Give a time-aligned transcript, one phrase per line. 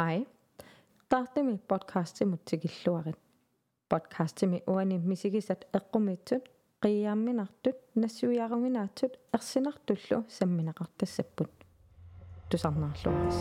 [0.00, 0.26] Hej.
[1.08, 3.18] Tahtimi podcastimut tikilluarit.
[3.88, 6.48] Podcastimi uani misikisat eqqumitсут
[6.82, 11.50] qiyaamminartut nassuiaruminaatsut ersinartullu samminaqartassapпут
[12.50, 13.36] tusarnaarluaris.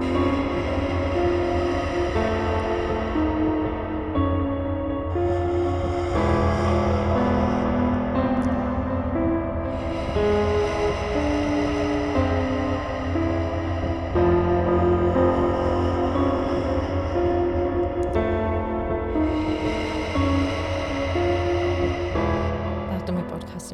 [0.00, 0.43] таартуми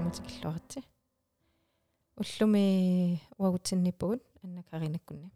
[0.09, 0.83] подкастимут киллуарати
[2.17, 5.29] уллуми уагутсинниппугут аннакаринаккунни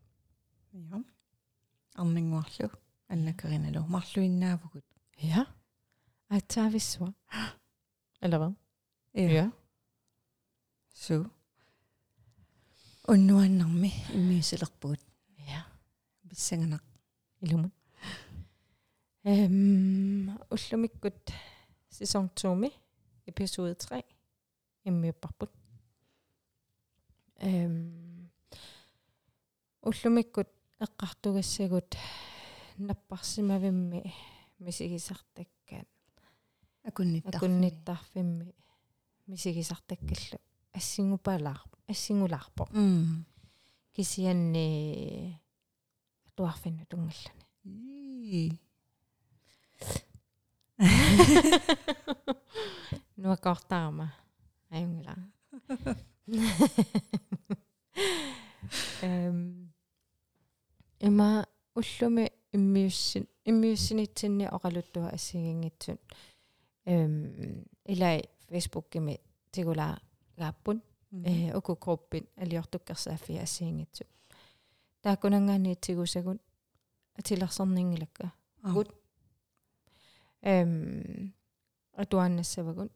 [0.73, 1.03] Ja.
[1.93, 2.71] Арнингуарлу
[3.07, 4.85] аннакариналу марлуиннаавгут.
[5.17, 5.45] ja
[6.29, 7.13] атсаависсуа
[8.21, 8.53] eller hvad
[9.13, 9.52] Ja.
[10.93, 11.29] Су.
[13.07, 14.99] Уннуаннарми иммиусилерпугут
[15.38, 15.61] ja
[16.23, 16.84] биссанганақ
[17.41, 17.73] илумут
[19.23, 21.32] эм уллумиккут
[21.91, 22.71] sæson 2 ми
[23.27, 24.04] episode 3
[24.85, 25.51] Иммиуппарпут
[27.38, 28.30] эм
[29.82, 30.49] уллумиккут
[30.80, 31.96] эққартугассагут
[32.76, 34.13] наппарсимавимми
[34.59, 35.88] мисигисартаккаат
[36.85, 37.37] акунниттар.
[37.37, 38.54] акунниттарфимми
[39.26, 40.38] мисигисартаккаллу
[40.73, 43.24] ассингупалаар ассингулаарпо М.
[43.93, 45.38] кисианни
[46.35, 48.52] туарфинну тунгаллани И.
[53.16, 54.13] нуакортаама
[54.74, 55.14] аюнгила
[59.02, 59.72] эм
[61.00, 66.00] има уллуми иммиуссин иммиуссинитсинни оқалуттуа ассигингитсут
[66.86, 69.20] эм илай фейсбуккими
[69.52, 70.00] тигулаа
[70.36, 70.82] гааппун
[71.12, 74.08] э оку группин алиортуккерсааффи ассигингитсут
[75.02, 76.41] тааккунангаани тигусагун
[77.19, 78.32] атилерсэрнингилакка
[78.75, 78.91] гут
[80.42, 81.34] эм
[81.92, 82.91] атуаннассавагун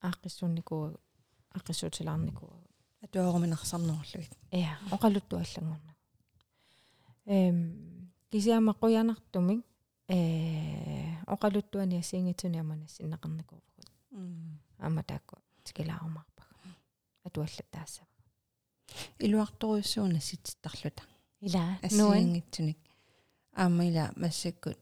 [0.00, 1.00] ааққиссунникуагу
[1.56, 2.62] ааққиссуутилаарникуагу
[3.02, 4.32] атуаруминарсарнерлугит.
[4.52, 5.94] я оқалутту аллагорна
[7.26, 9.64] эм кисиамаққуянартумик
[10.08, 14.60] э оқалуттуани ассиингитсуни аманассиннақарникуувгут М.
[14.78, 16.48] аама таакку тикилаарумаарпага
[17.24, 18.08] атуаллатаассава
[19.18, 21.02] Илуарторуссууна ситтарлута.
[21.40, 22.78] ила нуан ассиангитсуник
[23.52, 24.78] аамаила массаккут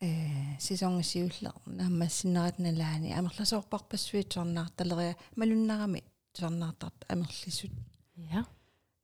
[0.00, 7.72] э сисонгиссиуллер нааммассинератналаани амерласоорпарпассуит сорнаарталерия малуннарами сорнаартарт амерлисут
[8.14, 8.46] я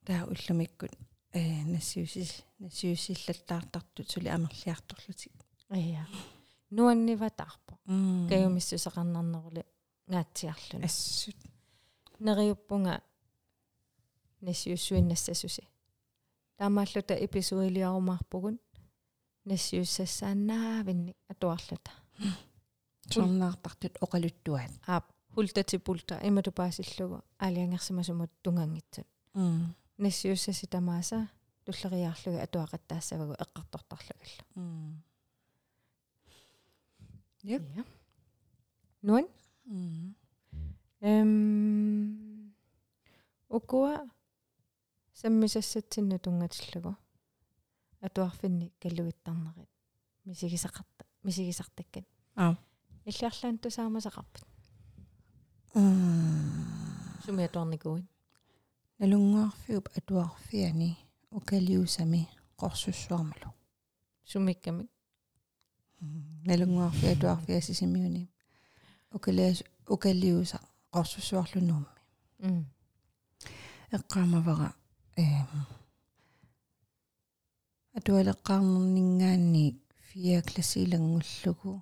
[0.05, 0.91] таа уллумиккут
[1.33, 5.33] э нассиусис нассиусиллаттаартартут сули амерлиарторлутик
[5.69, 6.07] я
[6.69, 9.65] нуанниватаарпо м каюмиссусақарнарнерули
[10.07, 11.35] гаатсиарлуна ассут
[12.19, 13.01] нериуппунга
[14.39, 15.67] нассиуссуиннассасуси
[16.57, 18.59] таамааллута эписуилиарумаарпугун
[19.45, 21.91] нассиуссассаанаавинни атуарлута
[23.13, 31.29] сорнаартартут оқалуттуаат аап хултатипулта иматупаасиллугу аалиангерсимасумут тунгангитсут м нассиуссаси тамааса
[31.65, 34.43] туллериаарлугу атуақаттаассавагу эққартортарлагалла
[37.43, 37.61] Yep.
[37.75, 37.85] я
[39.03, 39.27] нуан
[39.67, 40.15] м
[41.01, 42.53] эм
[43.49, 44.09] укуа
[45.13, 46.95] саммисассатсинну тунгатиллагу
[48.07, 49.69] атуарфинни каллуиттарнерит
[50.25, 52.05] мисигисақарта мисигисартаккат
[52.35, 52.55] аа.
[53.05, 54.45] Иллиарлаан тусаамасақарпут
[55.75, 58.07] м сумиатуарникуин
[58.99, 60.89] налунгуарфиуп атуарфиани
[61.37, 62.21] укалиусами
[62.61, 63.49] qorsussuarmalu
[64.31, 64.85] сумикками
[66.47, 68.23] налунгуарфи атуарфиасисимиуни
[69.15, 70.59] укалиас укалиуса
[70.95, 71.91] qorsussuarlunуумми
[72.39, 72.65] м
[73.95, 74.69] эққаамавара
[75.17, 75.47] эм
[77.97, 79.65] атуалеққарнернингаанни
[80.07, 81.81] фиа классилангуллугу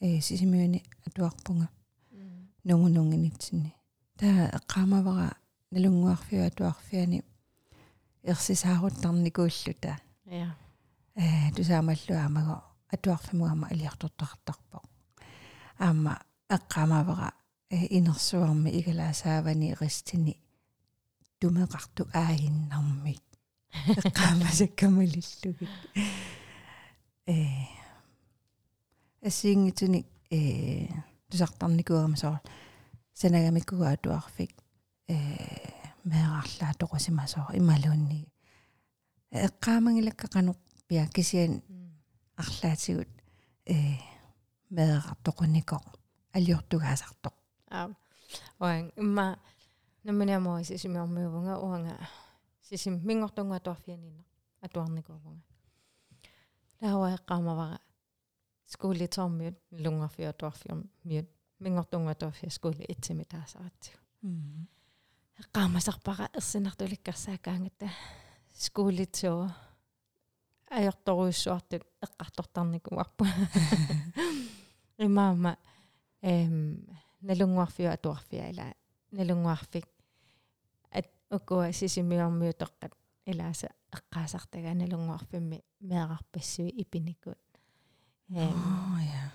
[0.00, 1.68] э сисимиуни атуарпунга
[2.64, 3.72] нунгунунгинитсинни
[4.18, 5.28] таа эққаамавара
[5.70, 7.22] налунгуарфиу атуарфиани
[8.30, 9.92] ерсисааруттарникууллута
[10.26, 10.56] я
[11.14, 12.56] э тусаамаллуаамаго
[12.94, 14.78] атуарфимуама алиартортартарпо
[15.78, 16.12] аама
[16.56, 17.28] эққаамавара
[17.70, 20.34] э инерсуарми игалаасаавани ристини
[21.40, 23.25] тумеқарту аагиннармит
[23.86, 25.70] эққаамасаккамалиллугит
[27.26, 27.36] э
[29.22, 30.88] ассиингитуник э
[31.30, 32.40] тусартарникуамасоор
[33.14, 34.52] санагамиккуга атуарфик
[35.08, 35.16] э
[36.04, 38.28] меэраарлаа тоқусимасоор ималуунни
[39.30, 40.58] эққаамангилакка қануқ
[40.88, 41.62] пиа кисиан
[42.36, 43.08] арлаатигут
[43.66, 43.98] э
[44.70, 45.82] меэраартоқуникоо
[46.36, 47.34] алиортугаасартоқ
[47.70, 47.90] а
[48.58, 49.38] оан имма
[50.04, 51.96] намманиамоо сисимиормиувнга уанга
[52.68, 54.22] sisim mingortunga tuarfianina
[54.66, 55.44] atuarnikuupunga
[56.82, 57.78] lahuaqaamavara
[58.72, 61.28] skuulitormiut lungerfio tuarfium miut
[61.58, 63.98] mingortunga tuarfia skuuli itsimi taasaratsiu
[65.52, 66.36] qaamasarpara mm-hmm.
[66.38, 67.88] ersinartulikkarsaakangatta
[69.12, 69.48] tso
[70.70, 73.26] ajortoruissuartut eqqartortarniku arpu
[74.98, 75.56] rimaama
[76.32, 76.56] em
[77.22, 78.64] nalunguarfio atuarfia ila
[79.12, 79.88] nalunguarfik
[81.31, 82.93] укуа сисимиормиутоққат
[83.25, 87.39] илааса эққаасартага налунгуарфимми меақарпассуи ипиникут
[88.29, 88.53] эм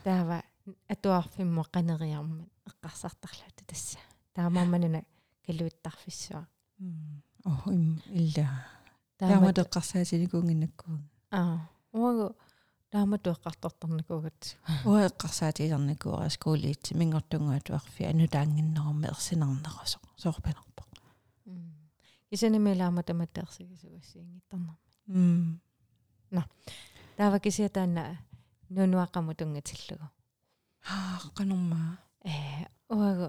[0.05, 0.43] таава
[0.89, 3.99] атуарфиммо қанериармат эққарсартарлаата тасса
[4.35, 5.03] таамаамануна
[5.47, 6.47] калуиттарфиссуа
[7.45, 8.49] о им илла
[9.19, 12.35] таама теққарсаатиникуунгиннаккуун аа уагу
[12.91, 14.41] таама туэққартортарникуугат
[14.85, 20.70] уа эққарсаатииларникуара скуулиитси мингортунгуатуарфи анутаангиннерми ерсинарнерасо соорпанерпо
[22.32, 25.62] кисанимилаама таматтеерсигисуассиингиттарнарми м
[26.32, 26.48] на
[27.18, 28.04] таава кисиатаана
[28.70, 30.08] нунуаққаму тунгатиллугу
[30.88, 32.32] аа канормаа э
[32.88, 33.28] уагу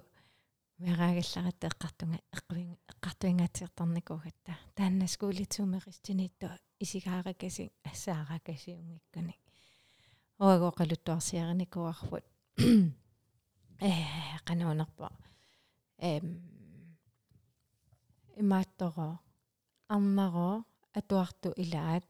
[0.78, 9.34] мераагалларат эққартунга эққуин эққартуингаатиертарникуугатта таанна скуулитсуумеқистинитто исигааракаси ассааракасиунгиккани
[10.38, 12.24] уагу қалуттуарсиариникуарфут
[13.80, 13.92] э
[14.46, 15.10] канаунерпо
[15.98, 16.61] эм
[18.36, 19.20] имаатторо
[19.88, 22.04] арнаро атуарту илаат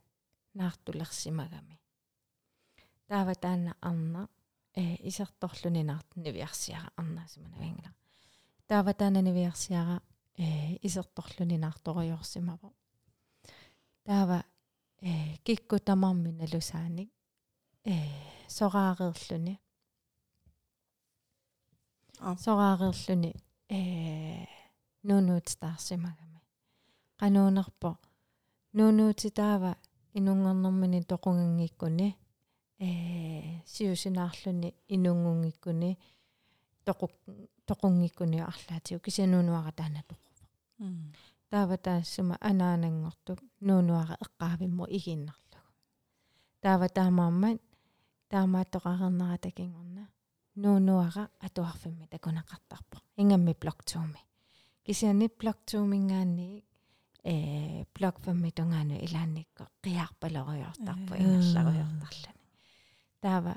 [0.55, 1.81] наартулерсимагами.
[3.09, 4.29] Таава таана арна
[4.75, 7.93] э исерторлунинаарт нивиарсиара арнаасиманавингла
[8.67, 10.01] таава таана нивиарсиара
[10.39, 12.73] э исерторлунинаарториорсимаво
[14.05, 14.45] таава
[15.01, 17.11] э кикку тамарми налусааник
[17.85, 17.95] э
[18.49, 19.59] сораареерлүни
[22.45, 23.35] сораареерлүни
[23.69, 24.62] э
[25.09, 26.41] нуунуутстаарсимагами
[27.21, 27.91] qanуунерпо
[28.77, 29.77] нуунуутитаава
[30.19, 32.09] инунгернэрмини тоқунгангиккуни.
[32.79, 32.89] Э
[33.67, 35.99] сиусинаарлүни инунгунгиккуни.
[36.87, 37.07] Тоқу
[37.69, 39.01] тоқунгиккуни арлаатиу.
[39.01, 40.45] Кисануунуара таана тоққуфа
[41.51, 45.71] таава таассума анаанангортук нуунуара эққаавиммо игиннарлугу
[46.61, 47.61] таава таамааммат
[48.31, 50.09] таамааттоқарернера такингорна.
[50.55, 54.21] Нуунуара атуарфимми такунақартарпо ингамми блоктууми
[54.85, 56.65] кисиани блоктуумингаани
[57.25, 62.43] э блокфамми тонгаану илаанникко қиарпалориортарпу ингерлариортарлани
[63.21, 63.57] таава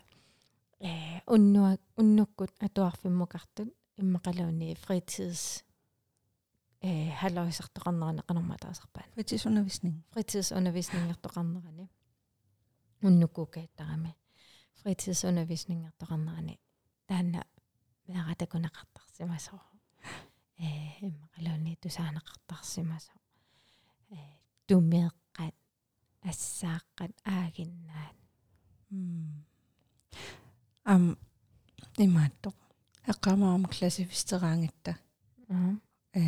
[0.79, 5.63] э уннуа уннуккут атуарфиммукартут иммақалуни фритидс
[6.81, 11.89] э халлоисартоқарнерана қанорматаасарпаана fritidsundervisning fritidsundervisningertoqarnerani
[13.01, 14.11] уннуккукааттарами
[14.79, 16.59] fritidsundervisningertoqarnerani
[17.07, 17.41] таана
[18.07, 19.74] меаратакунеқартарсимасоо
[20.57, 20.67] э
[21.05, 23.19] иммақалуни тусаанеқартарсимасоо
[24.09, 24.17] э
[24.67, 25.55] тумеэққат
[26.29, 28.17] ассааққат аагиннаат
[30.93, 31.17] ам
[31.97, 32.49] имаатто
[33.11, 34.93] эққамаама классифистераангатта
[36.13, 36.23] э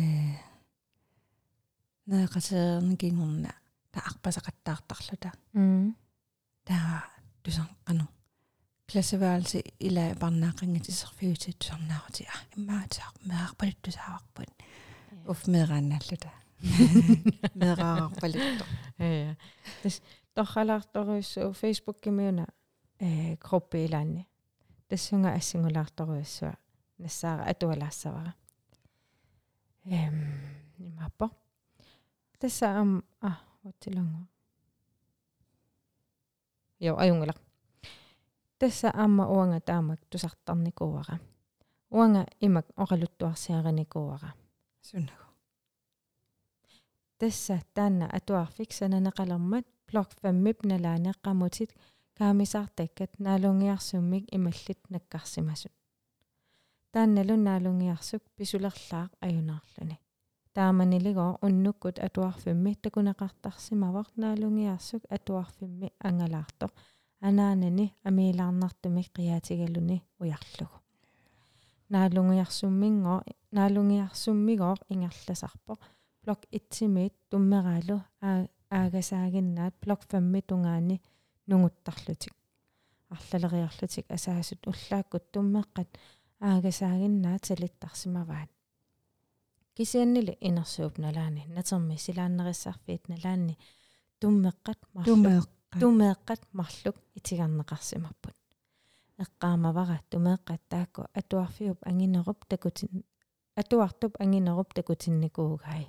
[2.06, 3.52] наақасеерникингорна
[3.94, 5.30] таақпасақаттаартарлута
[6.64, 7.04] таа
[7.42, 8.17] тусан қану классеваалси
[8.90, 14.48] ила парнаақангатисерфиути тусарнаарути а иммаатаақ меарпалут тусааварпут
[15.28, 16.32] уф мерааналлута
[17.54, 18.64] мераарпалутто
[18.98, 19.34] э
[19.82, 20.00] тас
[20.34, 22.46] торхалаарторуиссуу фейсбук кимиуна
[22.98, 24.26] э группи илаанни
[24.88, 26.54] тассунга ассингулаарторуиссуа
[26.98, 28.34] нассаара атуалаассавара
[29.84, 30.16] эм
[30.78, 31.30] имаппо
[32.40, 34.26] тасса ам а утилангу
[36.80, 37.34] йо аюнгала
[38.58, 41.16] тасса аама уанга таамак тусартарникууара
[41.96, 44.30] уанга имак оралуттуарсиараникууара
[44.88, 45.26] суннагу
[47.18, 51.70] тасса таанна атуарфик сананеқалермат блок 5 налаанеққамутит
[52.18, 55.74] kaamisartakkat naalungiarsumik imallit nakkarsimasut
[56.92, 59.96] таанналун наалунгиарсук писулерлаақ аюнаарлүни
[60.56, 66.72] тааманилигоо уннуккут атуарфимми такунеқартарсимавар наалунгиарсук атуарфимми ангалаартоқ
[67.20, 70.76] анаанани амиилаарнартумик қиаатигалуни уярлугу.
[71.90, 73.20] Наалунгиарсуммингоо
[73.52, 75.78] наалунгиарсуммигоо ингерласарпо
[76.22, 77.96] блок 1-мит туммераалу
[78.70, 81.00] аагасаагиннаат блок 5 тунгаани
[81.46, 82.34] нугуттарлутик
[83.10, 85.88] арлалериарлутик асаасут уллааккут туммеққат
[86.40, 88.50] аагасаагиннаат салиттарсимаваат
[89.76, 93.54] кисианнили инерсууп налаани натерми силааннериссарфиит налаани
[94.20, 98.36] туммеққат марлук тумеэққат марлук итигарнеқарсимаппут
[99.22, 103.04] эққаамавара тумеэққат таакку атуарфиуп ангинеруп такутин
[103.60, 105.84] атуартуп ангинеруп такутинникуугай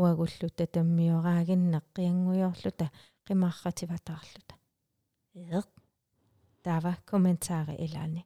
[0.00, 2.86] уагуллу татаммиораагиннеқ қиангуйорлута
[3.26, 4.54] qimaaqqativataqarluta
[5.40, 5.68] eeq
[6.64, 8.22] taava kommentaari ilaani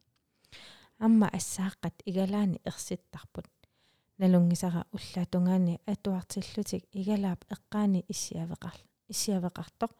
[1.05, 3.47] amma assaaqqat igalaani ersittarput
[4.19, 8.75] nalungisara уллаатунгаани атуартиллутик игалаап эққаани иссиавеқар
[9.13, 9.91] иссиавеқартоқ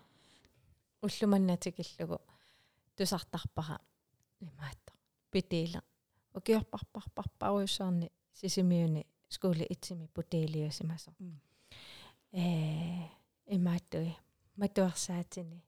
[1.02, 2.20] уллуманнатикиллугу
[2.96, 3.80] тусартарпара
[4.40, 4.94] имаатто
[5.32, 5.82] питииле
[6.34, 9.06] окиорпарпарпарпаруйссаарни сисимиуни.
[9.30, 11.12] Скули итсими путеилиасимасо
[12.32, 13.08] э
[13.46, 14.16] имааттуи
[14.56, 15.64] матуарсаатини.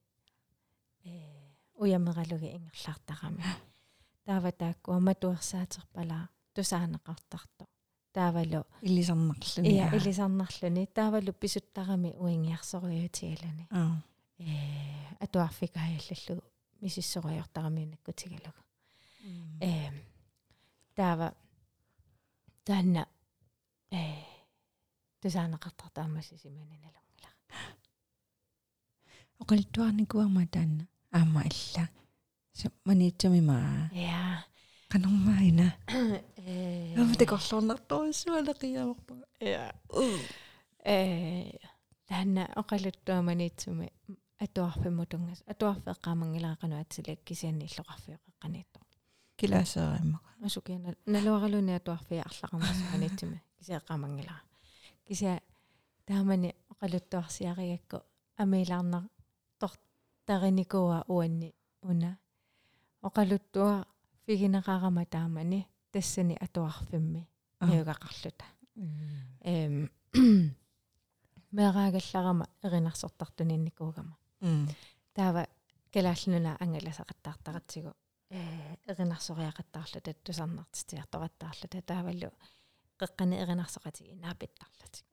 [1.04, 1.10] Э
[1.74, 3.44] уямералуги ингерлаартарами
[4.24, 7.64] таава тааккуа матуарсаатерпалаа тусаанеқартарто
[8.12, 8.64] таавалу.
[8.82, 9.68] Илисарнарлуни.
[9.76, 10.86] Иа илисарнарлуни.
[10.86, 13.68] Таавалу писуттарами уингиарсориутигалуни
[14.40, 14.42] э
[15.20, 16.42] атуарфикааллаллугу
[16.80, 18.62] мисиссориортарамиунаккутигалугу
[19.60, 19.90] э
[20.94, 21.34] таава
[22.64, 23.06] таанна
[23.90, 24.24] э
[25.20, 27.30] тусаанеқартартаамасси симаниналунгила
[29.40, 30.86] оқалтуарникуама таанна?
[31.12, 31.88] Аама илла
[32.84, 34.44] маниитсумимаа я
[34.88, 35.74] канормаина
[36.36, 36.94] э.
[37.02, 39.74] Автекорлорнартуиссуалеқиаорпа я
[40.84, 41.50] э
[42.08, 43.88] таанна оқалуттуаманиитсуми
[44.44, 48.78] атуарфиммутунгас атуарфеққамангилаақану атсилак кисианни иллоқарфиоқеққаниитто
[49.36, 54.40] килаасераимаqa асукиана налуаралуни атуарфиа арлақамасу аниттима кисиаққамангилаа
[55.06, 55.40] кися
[56.06, 57.98] таамани оқалуттуарсиаригакку
[58.42, 59.04] амилаарнар
[59.60, 62.18] тортариникуа уанни уна
[63.02, 63.84] оқалуттуа
[64.26, 67.28] фигинеқарама таамани тассани атуарфимми
[67.60, 68.44] ниугақарлута
[69.42, 69.90] эм
[71.52, 75.46] меэраагалларама эринарсортартунинникуугама таава
[75.92, 77.92] калааллуна ангаласақаттаартаратсигу
[78.30, 78.40] э
[78.90, 82.30] эринарсориақаттаарлу таттусарнартитиартораттаарлу тааваллу
[83.00, 85.04] қеққани эринарсоқати инаапиттарлутик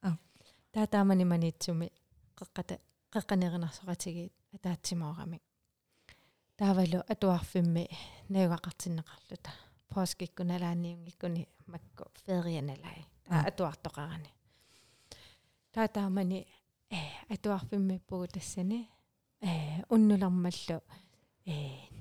[0.72, 1.92] таатаамани маниитсуми
[2.40, 2.80] қеққата
[3.12, 5.42] қеққани эринарсоқатиги атаатсимоорами
[6.58, 7.84] таавалу атуарфимми
[8.30, 9.52] наюгақартиннеқарлута
[9.90, 14.32] пооскиккуналааниунгиккуни макку ферианалай атуартоқарани
[15.74, 16.48] таатаамани
[16.92, 17.00] э
[17.34, 18.90] атуарфимми пугу тассани
[19.42, 20.78] э уннулармаллу
[21.46, 21.56] э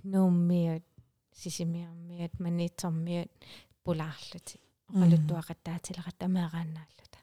[0.05, 0.85] нууммиут
[1.33, 3.31] сисимиармиут маниитсармиут
[3.85, 7.19] пулаарлути оқалуттуақаттаатилеқат амеэрааннааллута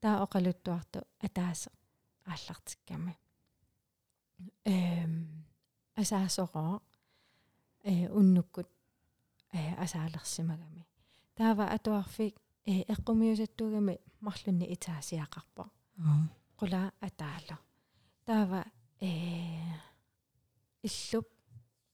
[0.00, 1.70] таа оқалуттуарту атаасе
[2.24, 3.14] ааллартикками
[4.64, 5.44] эм
[6.00, 6.82] асаасороо
[7.84, 8.68] э уннуккут
[9.52, 10.86] э асаалерсимагами
[11.34, 12.34] таава атуарфик
[12.66, 15.64] э эққумиусаттугами марлунни итаасиақарпо
[16.58, 17.56] қула атаала
[18.24, 18.64] таава
[19.00, 19.60] э
[20.82, 21.28] иллуп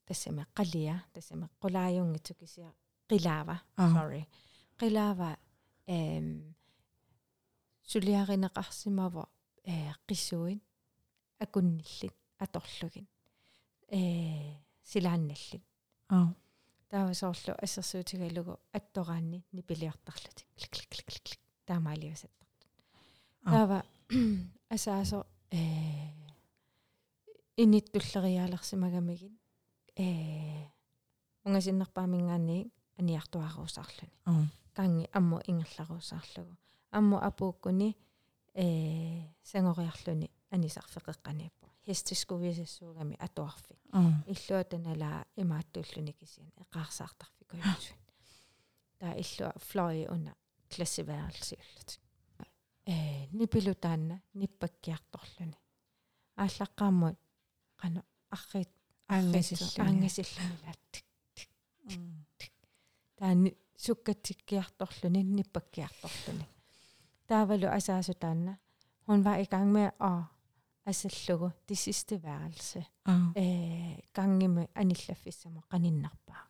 [0.06, 2.72] тассами қалия тассами қулааюнгитсукисиа
[3.08, 4.26] қилаава sorry.
[4.78, 5.36] Қилаава
[5.86, 6.54] эм
[7.84, 9.28] сулиаринеқарсимава
[9.64, 10.60] э қиссуин
[11.38, 13.06] акунниллит аторлугин
[13.88, 15.62] э силаанналлит
[16.08, 16.34] аа.
[16.90, 22.70] Таавасоорлу ассерсуутигалугу аттораанни нипилиартарлутик клик клик клик клик таамаалиусаттартут
[23.44, 23.84] таава
[24.68, 26.25] асаасо э
[27.56, 29.38] иниттуллериаалерсимагамигин
[29.96, 30.68] э
[31.44, 36.56] унгасиннерпаамингаанни аниартуаруусаарлуни канги амму ингерларуусаарлугу
[36.90, 37.96] амму апууккуни
[38.54, 38.66] э
[39.42, 43.74] сангориарлуни анисарфеқеққаниаппа хистискувисассуугами атуарфи
[44.26, 48.00] иллуа таналаа имааттууллуни кисиан эқарсаартарфикуйусуин
[48.98, 50.34] таа иллуа флой уна
[50.68, 52.00] классиваалсиуллут
[52.86, 55.56] э нипилу таанна ниппаккиарторлуни
[56.36, 57.16] ааллаққааммут
[57.80, 58.70] қана аррит
[59.08, 61.04] аангасиллуни аангасиллунилааттик
[63.18, 63.50] таани
[63.84, 66.46] суккатсиккиарторлуни ниппаккиарторлуни
[67.26, 68.58] таавалу асаасу таанна.
[69.06, 70.24] Hun var i gang med at
[70.86, 72.86] асаллугу det sidste værelse
[73.36, 76.44] э гангиме аниллаффиссама qaninnerpaa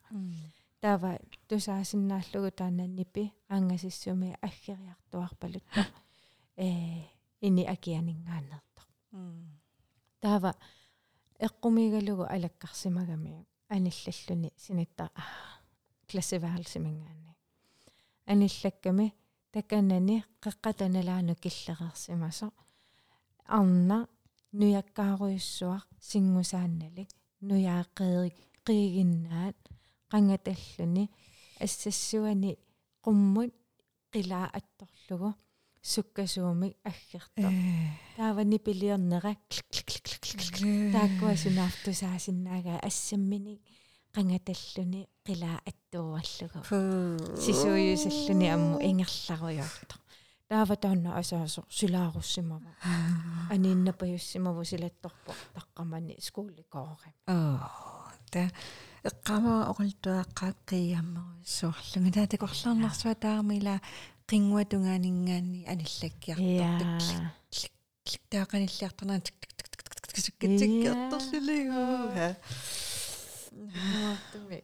[0.81, 1.17] таава
[1.47, 5.85] тусаасиннааллугу таананнипи аангасиссуми аггериартуарпалутта
[6.57, 6.67] э
[7.41, 8.81] ини акианингаанерто
[10.21, 10.53] таава
[11.39, 15.11] эққумигалугу алаккарсимагами аниллаллуни синитта
[16.09, 17.35] классиваалсимингаани
[18.25, 19.13] аниллакками
[19.51, 22.51] таканнани қеққатаналаану киллерерсимасо
[23.45, 24.07] арна
[24.59, 27.09] нуяккааруйуссуар сингусаанналик
[27.41, 28.33] нуяаққеери
[28.65, 29.57] қиигиннаат
[30.11, 31.03] qangatalluni
[31.63, 32.51] ассассуани
[33.03, 33.53] qumмут
[34.13, 35.29] qilaa attorlugu
[35.93, 37.47] sukkasuumik аггерто
[38.17, 39.33] таавани пилиорнера
[40.95, 43.55] тааккуасунаартусаасиннаага ассаммини
[44.15, 46.59] qangatalluni qilaa attuuарлугу
[47.45, 49.95] сисуйусаллуни амму ингерларуйорто
[50.49, 52.71] таава таанна асаасо сулааруссимава
[53.53, 57.67] анииннапаюссимаву силатторпо таққамани скууликоори аа
[58.31, 58.41] та
[59.09, 63.75] эққама оқултуаққааққиаммерусуурлунга таа такорлаарнарсуа таамила
[64.27, 67.71] қингуатунгаанингаани аналлаккиартортик
[68.31, 72.35] таақаниллиарторнаа тик тик тик тик тик суккатиккиарторлулигуу
[74.31, 74.63] туми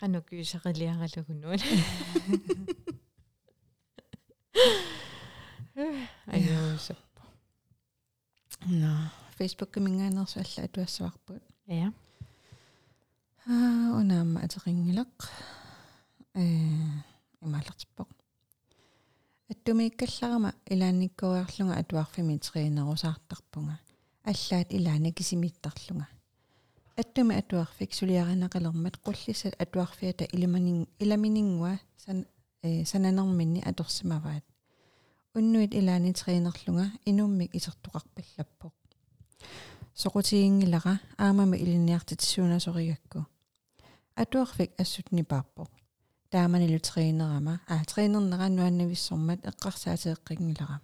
[0.00, 1.60] канукюсақилиаралугунуун
[6.26, 7.22] аюусаппа
[8.66, 11.92] на фейсбук мингаанерсу алла атуассаварпут я
[13.46, 15.14] аа унаама атерингилақ
[16.34, 16.44] э
[17.42, 18.15] ималертиппоқ
[19.50, 23.78] аттумииккалларама илаанниккуаарлунга атуарфими триинерусаартарпунга
[24.24, 26.08] аллаат илаани кисимиттарлунга
[26.96, 32.26] аттуми атуарфик сулиаринақалермат қуллисат атуарфиата илиманин иламинингуа сан
[32.62, 34.44] э сананерминни аторсимаваат
[35.34, 38.72] уннуит илаани триинерлунга инуммик исертоқарпаллаппоқ
[39.94, 43.26] соқутигингилара аамами илинниартитсуунасоригакку
[44.16, 45.70] атуарфик ассутни пааппоқ
[46.35, 50.79] тааманилу трeenerama а трeenerнера нуаннависсормат эққарсаатеэққингилара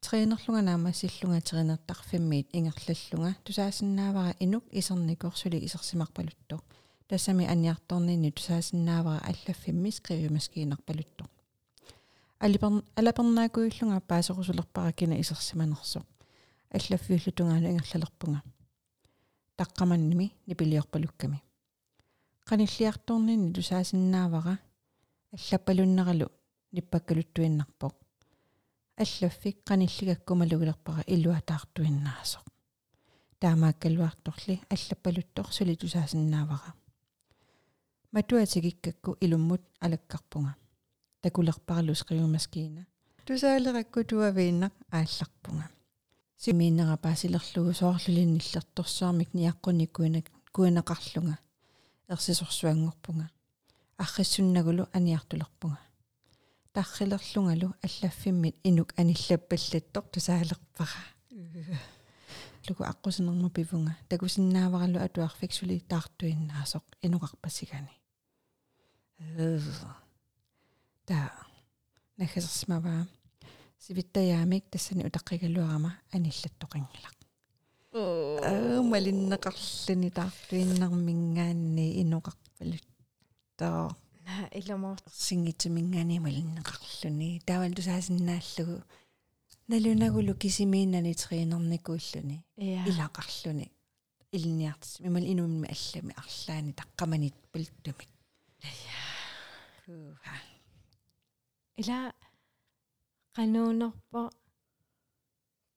[0.00, 6.60] трeenerлунга наама силлунга трeenerтарфиммиит ингерллаллунга тусаасиннаавара инук исерникорсули исерсимарпалутто
[7.08, 11.24] тассами аниарторнини тусаасиннаавара аллаффимми скривимаскиинарпалутто
[12.38, 16.02] алипер алапернаакуиллунга паасерусулерпаракина исерсиманерсо
[16.70, 18.42] аллаффиуллутунгаана ингерлалерпунга
[19.58, 21.42] таққаманними нипилиорпалукками
[22.49, 24.55] qanilliartornini tusaasinnaavara
[25.35, 26.27] аллаппалуннералу
[26.75, 27.93] ниппаккалуттуиннарпоқ.
[29.03, 32.45] Аллаффик qanilligakkumalugilerpara илуатаартуиннаасоқ.
[33.39, 36.73] Таамааккалуарторли аллаппалуттор сули тусаасиннаавара
[38.11, 40.55] матуатигиккакку илуммут алаккарпунга.
[41.21, 42.85] Такулерпарлу скриумаскиина
[43.25, 45.69] тусаалеракку туавииннақ аалларпунга.
[46.37, 51.37] Симииннера паасилерлугу соорлулинниллерторсуармик ниаққуниккуинак куинеқарлунга
[52.13, 53.29] ерсисорсуангорпунга
[53.97, 55.79] арриссуннагулу аниартулерпунга.
[56.73, 61.01] Таррилерлунгалу аллаффиммит инук аниллаппаллаттор тусаалерпара
[62.69, 67.93] луку аққусинерму пивунга такусиннааваралу атуарфиксули таартуиннаасоқ инуқарпасигани.
[71.05, 71.31] Та
[72.17, 73.07] нахасерсимава
[73.79, 77.22] сивиттаяамик тассани утаққигалуарама аниллаттоқингилақ
[77.93, 88.77] аа малиннеқарлани таартуиннармингаанни инуқарпалуттаа на иламор сингитсимингаани малиннеқарлуни таавал тусаасиннааллугу
[89.67, 92.37] налунагулу кисимииннани триинерникууллуни
[92.89, 93.67] илақарлуни
[94.35, 98.09] илниартис мимал инумми аллами арлаани таққаманит пулттумик
[98.65, 99.03] я
[101.81, 101.99] ила
[103.35, 104.31] qanуунерпо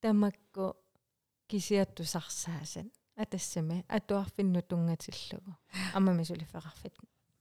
[0.00, 0.76] тамакку
[1.48, 5.52] кисиаттусарсаасан атассами атуарфинну тунгатиллугу
[5.94, 6.94] аммами сулифеқарфит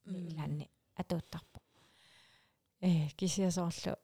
[0.05, 1.59] илаанни атууттарпо
[2.81, 3.95] э кисиасоорлу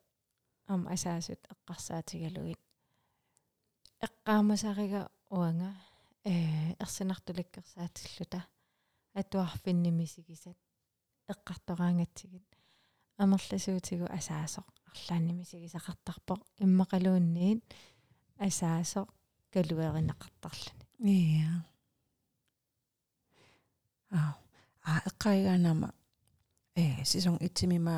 [0.68, 2.60] ам асаасут эққарсаатигалугит
[4.06, 5.72] эққаамасарига уанга
[6.24, 8.40] э ерсинартуликкерсаатиллута
[9.14, 10.58] атуарфиннимисигисат
[11.34, 12.48] эққартораангатсигит
[13.18, 16.34] амерласуутигу асаасоқ арлааннимисигисақартарпо
[16.66, 17.62] иммақалуунниит
[18.48, 19.08] асаасоқ
[19.54, 21.54] калуеринеқартарлани иа
[24.12, 24.20] а
[24.84, 25.90] а эққайгаанама
[26.76, 27.96] э сison итсимима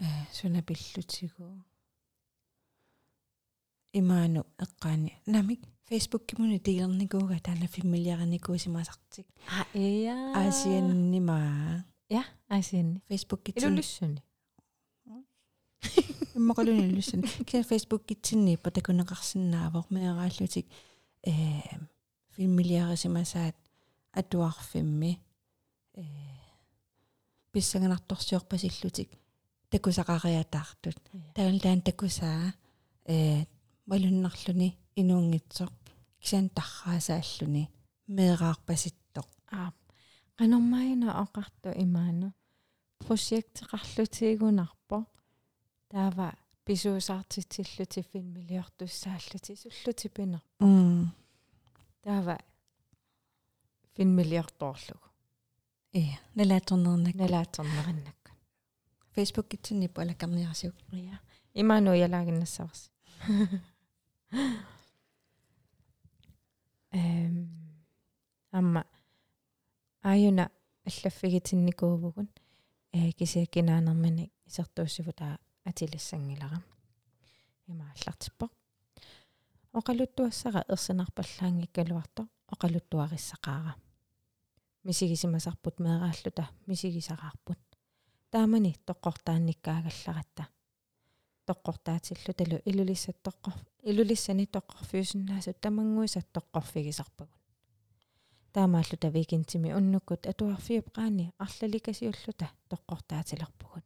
[0.00, 1.46] э сунапиллутигу
[3.92, 13.68] имаану эққаани намик фейсбук кимуни тигерникууга таана фимилиараникуусимасартик а иа асианнима я асианни фейсбук китсин
[13.68, 14.22] илуллуссуни
[16.34, 20.66] иммақалуниллуссани кия фейсбук китсинни патакунеқарсинаавор меэрааллутик
[21.22, 21.32] э
[22.34, 23.56] фимилиарисимасаат
[24.12, 25.20] атуарфимми
[25.94, 26.02] э
[27.52, 29.10] писсаганарторсиорпасиллутик
[29.70, 30.98] такусақариатаартут
[31.34, 32.54] таан такусаа
[33.06, 33.44] э
[33.86, 35.72] малуннарлуни инуунгитсоқ
[36.20, 37.70] кисаан тарраасааллуни
[38.16, 39.72] меэраарпаситтоқ а
[40.38, 42.28] канормаина оқарту имаану
[42.98, 44.96] проектеқарлутигунарпо
[45.94, 46.32] таава
[46.64, 51.12] писуусаартитсиллути финмилиортуссааллути суллути пинер м
[52.02, 52.36] таава
[53.94, 55.08] финмилиорторлугу
[55.92, 56.02] э
[56.34, 58.30] налааторнернак налаатернериннакку
[59.14, 61.20] фейсбук китсинни палакарниарсук я
[61.60, 62.90] имаану ялагиннассаварс
[66.90, 67.36] эм
[68.50, 68.84] амма.
[70.02, 70.50] Аюна
[70.88, 72.28] аллаффигитинникуувгун
[72.92, 76.58] э кисиаккинаанермани исертууссиву таа атилассангилара
[77.72, 78.46] имааллартиппо
[79.78, 82.22] оқалуттуассара ерсинарпаллаангиккалуарто
[82.52, 83.72] оқалуттуарissaqaara
[84.84, 87.58] мисигисимасарпут меэрааллута мисигисараарпут.
[88.30, 90.44] Таамани тоққортаанниккаагалларатта
[91.48, 93.54] тоққортаатиллу талу илулиссаттоққор
[93.90, 97.40] илулиссани тоққорфиусиннаасут тамангуисат тоққорфигисарпагун.
[98.52, 103.84] Таамааллу тавикинтими уннуккут атуарфиуп qaani арлаликасиуллута тоққортаатилерпугут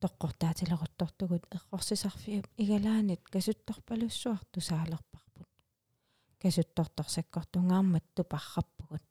[0.00, 5.48] тоққортаатилеруттортугут эққорсисарфиуп игалаанит касутторпалуссуар тусаалерпарпут
[6.42, 9.04] касутторторсаккортунгаармат тупарраппугут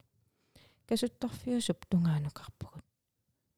[0.87, 2.85] касутторфиусуп тунгаанукарпугут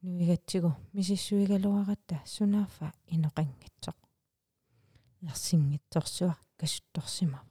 [0.01, 3.97] нуигатсигу мисиссуигалуаратта сунаафа иноқангитсоқ
[5.21, 7.45] ерсингитсорсуа касутторсимав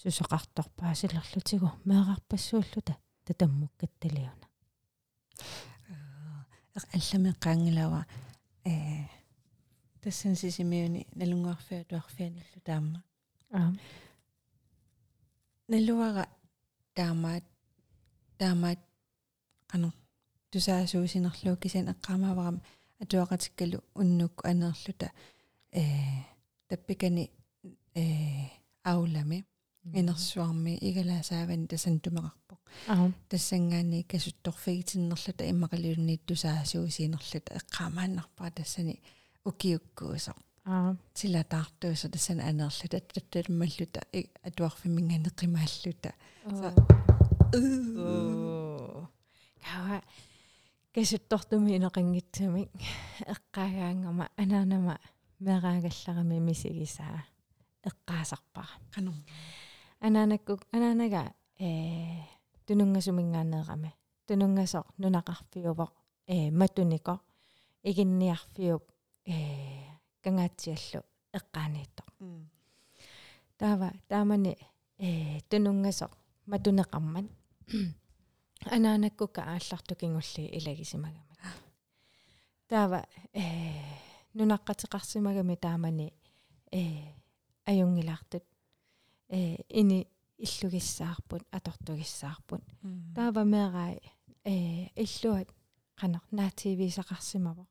[0.00, 4.46] сусоқарторпаасилерлутигу меэқарпассууллута татаммуккатталиуна
[6.92, 7.32] аллами
[8.66, 9.10] eh,
[10.00, 12.98] tässä siis minun nelungarfia tuarfia nillu taamma.
[15.68, 16.24] Neluara
[16.94, 17.28] taamma
[18.38, 18.68] taamma
[19.72, 19.88] qanu
[20.50, 22.58] tusaasuusinerluukisen eqqaamavaram
[23.02, 25.08] atuaqatikkalu unnukku anerluta
[25.72, 26.24] eh
[26.68, 27.24] tappikani
[28.00, 28.50] eh
[28.84, 29.38] aulami
[30.00, 32.45] inersuarmi igalaasaavan tasantumaqarpa
[33.30, 39.00] тассангаани касутторфигитиннерлута иммақалиунни тусаасуусиинерлута эққаамааннарпаа тассани
[39.44, 44.00] укиуккуусоқ аа силатаартуусо тассана анерлута татталмаллута
[44.48, 46.10] атуарфиминганеқимааллута
[49.66, 50.02] кава
[50.94, 52.70] касуттортуми инеқангитсамик
[53.34, 54.98] эққаагаангама анаанама
[55.40, 57.24] мераагалларами мисигисаа
[57.88, 59.12] эққаасарпара кану
[60.00, 62.35] анаанакку анаанага э
[62.66, 63.90] тунунгасумингаанеерами
[64.26, 65.92] тунунгасо нунақарфиувоқ
[66.34, 67.14] э матунико.
[67.88, 68.84] Игинниарфиуп
[69.24, 69.34] э
[70.22, 71.00] кангаатсиаллу
[71.38, 72.08] эққаанииттоқ
[73.58, 74.52] таава таамани
[74.98, 76.06] э тунунгасо
[76.50, 77.26] матунеқарман
[78.74, 81.36] анаанаккука аалларту кингулли илагисимагами.
[82.68, 83.44] Таава э
[84.34, 86.12] нунаққатеқарсимагами таамани
[86.72, 86.82] э
[87.64, 88.44] аюнгилаартут.
[89.28, 92.62] Э ини иллугиссаарпут атортугиссаарпут
[93.14, 94.00] таава меэрай
[94.44, 95.48] э иллуат
[96.00, 97.66] qanor наативисақарсимаво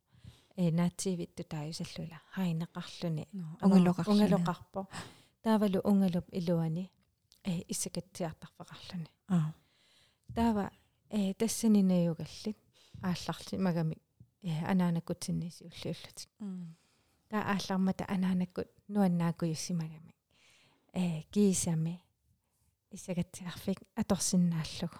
[0.57, 3.27] э наативитту тааюсаллула хайнеқарлуни
[3.61, 4.87] унгалоқарлуни унгалоқарпо
[5.43, 6.91] таавалу унгалуп илуани
[7.43, 9.53] э иссакатсиартарфеқарлуни аа
[10.35, 10.71] таава
[11.09, 12.57] э тассанинаюгаллит
[13.01, 13.97] аалларли магами
[14.41, 16.29] э анаанаккутсинниси уллиуллутик
[17.29, 20.15] та ааллармата анаанаккут нуаннаакуйуссимагами
[20.93, 22.01] э киисами
[22.95, 24.99] иссакатсиарфик аторсиннааллугу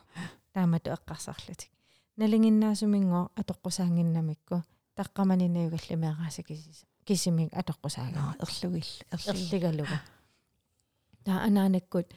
[0.53, 1.71] таамату эққарсарлутик
[2.17, 4.58] налингиннаасумингоо атоққусаангиннамикку
[4.99, 8.91] таққаманинаюгаллимеэрааса кисис кисимик атоққусаагаа ерлугил
[9.31, 9.97] ерлигалугу
[11.25, 12.08] таа анаанаккут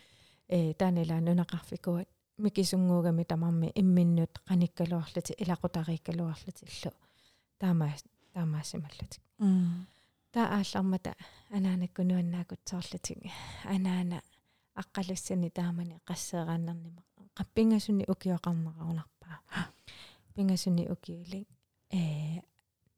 [0.49, 2.09] э таанила нунақарфикуат
[2.45, 6.93] микисунгуугами тамарми имминнут qanikkaluarluti илақутарииккалуарлути иллу.
[7.59, 7.88] Таама
[8.35, 9.23] таамаасималлутик
[10.33, 11.14] таа ааллармата
[11.57, 13.19] анаанаккунуаннаакутсоорлутик
[13.64, 14.23] анаана
[14.83, 17.03] аққалуссани таамани qaссеерааннарнима
[17.37, 19.38] qappingasuni ukioqarmararunarpaa
[20.35, 21.41] pingasuni ukiuli
[21.99, 22.01] э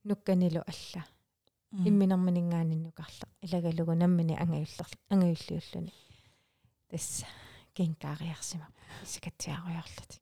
[0.09, 1.03] нукканилу алла
[1.89, 5.93] имминэрманингааниннукарла илагалугу наммини ангаюллер ангаюллиуллуни
[6.91, 7.27] тасса
[7.75, 8.67] кинкаариарсима
[9.05, 10.17] исакатсиаруйорлути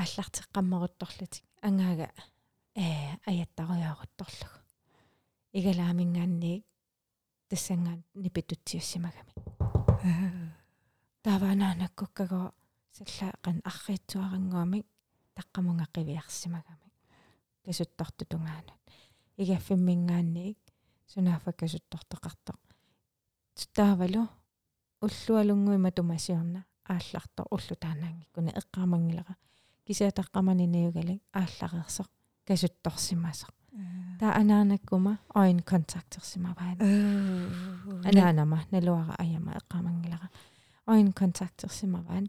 [0.00, 2.08] ааллартеққаммерутторлутик ангаага
[2.74, 2.86] э
[3.30, 4.58] аяттаруйоорутторлугу
[5.58, 6.64] игалаамингаанниик
[7.48, 9.32] тассангаан нипитутсиуссимагами
[11.28, 12.42] таванаанаккуккаго
[12.96, 14.86] саллаақан арриитсуарангуамик
[15.36, 16.88] таққамунгаққивиарсимагами
[17.64, 18.80] касуттортутунгаанут
[19.42, 20.58] игаффиммингаанниик
[21.12, 22.60] сунаафаккасуттортоқартоқ
[23.76, 24.22] таавалу
[25.04, 26.60] уллуалунгуима тумасиорна
[26.94, 29.34] ааллартор уллу таанаангиккуна эққаамангилера
[29.86, 32.08] кисиатаққаманинаюгалик ааллареерсоқ
[32.48, 33.54] касутторсимасоқ
[34.20, 36.82] таа анаанаккума оин контактерсимаваана.
[38.08, 40.28] Анаанама налуара аяма эққаамангилера
[40.92, 42.26] оин контактерсимаваан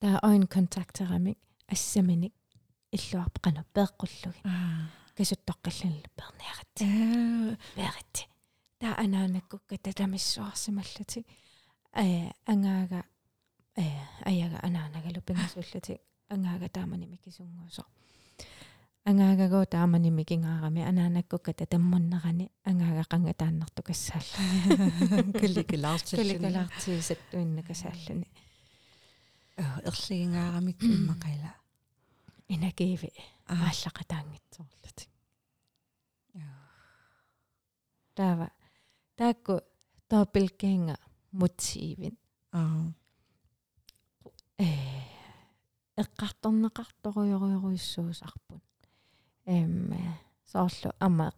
[0.00, 1.38] таа оин контактерамик
[1.74, 2.34] ассаминик
[2.96, 4.40] иллуарпеқану пеэққуллуги
[5.16, 6.86] касуттоққилланлу перниарати
[7.76, 8.22] перити
[8.80, 11.20] таа анаанаккукка татамиссуарсималлути
[11.94, 13.00] э ангаага
[13.76, 13.84] э
[14.30, 17.84] аяга анаанагалу пингасуллути ангаага таамани микисунгуусо
[19.08, 24.38] ангаагагоо таамани микингаарами анаанаккукка татаммуннерани ангаага qanga тааннарту кассаалла
[25.40, 28.28] каликалаартиллуни каликалаартиисат уинна кассааллани
[29.90, 31.52] ерлигингаарамик иммақила
[32.54, 33.10] инакииви
[33.54, 35.04] ааллаqa таангитсоорлути
[38.14, 38.46] таава
[39.16, 39.54] таакку
[40.10, 40.96] тоопилкиинга
[41.40, 42.14] мутсиивин
[42.52, 42.84] аа
[44.58, 44.60] э
[46.02, 48.67] эққарторнеқарторуйоруйоруиссуусарпут
[49.54, 49.92] эм
[50.52, 51.32] соорлу ама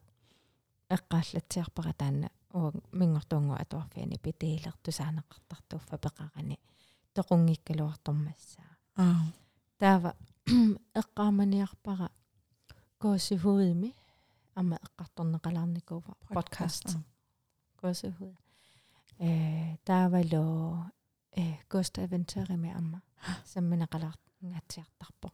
[0.96, 6.56] эққааллатсиарпара таана уу мингортунгу атуарфиани питиилертусаанеқартартуффа пеқарани
[7.14, 9.24] тоқунгиккалуартормассаа аа.
[9.78, 10.10] Таава
[11.00, 12.08] эққааманиарпара
[12.98, 13.94] коосифуими
[14.54, 16.86] ама эққарторнеқалаарникуува подкаст.
[17.80, 18.36] коосифуи
[19.18, 20.90] э таавало
[21.36, 23.02] э коста эвентерими амма
[23.52, 25.28] самминеқалаартиартарпо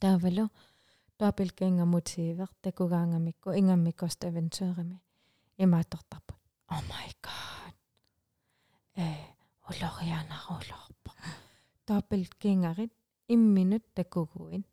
[0.00, 0.75] таавало тоапилкингамутиивер
[2.62, 5.00] такугаангамикку ингамми коста эвентерими
[5.58, 6.36] имаатортарпут
[6.68, 7.74] oh my god.
[8.96, 9.14] Э
[9.68, 11.12] улорианарулорпо
[11.86, 12.92] тоапилкингарит
[13.28, 14.64] imminut такугуин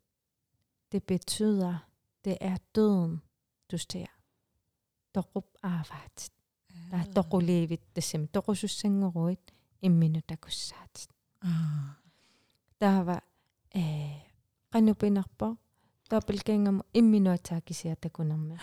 [0.90, 1.78] det betyder
[2.24, 3.22] det er døden
[3.70, 4.10] du ser.
[5.14, 6.32] Тоқуп аафаатит
[6.90, 11.96] таа тоқулиивит тассами тоқусуссангоруит имминутакуссаатит аа
[12.78, 13.22] таава
[13.74, 14.20] э
[16.03, 18.57] qanupinarpo таапилкингам имминуатаакисиатакунерми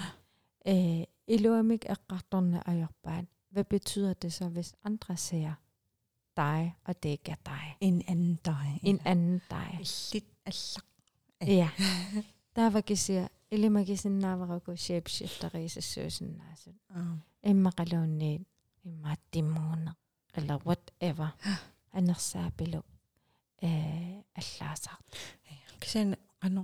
[0.64, 5.54] э илуамик эққарторна аёрпаат hvad betyder det så hvis andre ser
[6.36, 10.86] dig og det ikke er dig en anden dag en anden dig иллит аллақ
[11.40, 11.70] ja
[12.54, 17.16] таава кисия илимакисиннааварагу shapeshifteriisassuusinnaasut аа
[17.50, 18.42] иммақалуунниит
[18.88, 19.92] иммааттиммугуне
[20.36, 21.28] eller whatever
[21.92, 22.82] анерсаапилу
[23.62, 23.70] э
[24.40, 25.00] аллаасаар
[25.80, 26.62] кисана qanu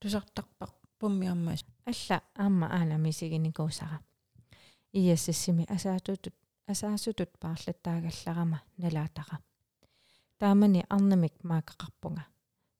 [0.00, 3.98] тусартарпақ пуммиармаас алла аама аанамисигиникуусара
[4.92, 6.34] иассассими асаатутут
[6.72, 9.36] асаасутут paarlattaagallarama налаатара
[10.38, 12.24] таамани арнамик маакақарпунга.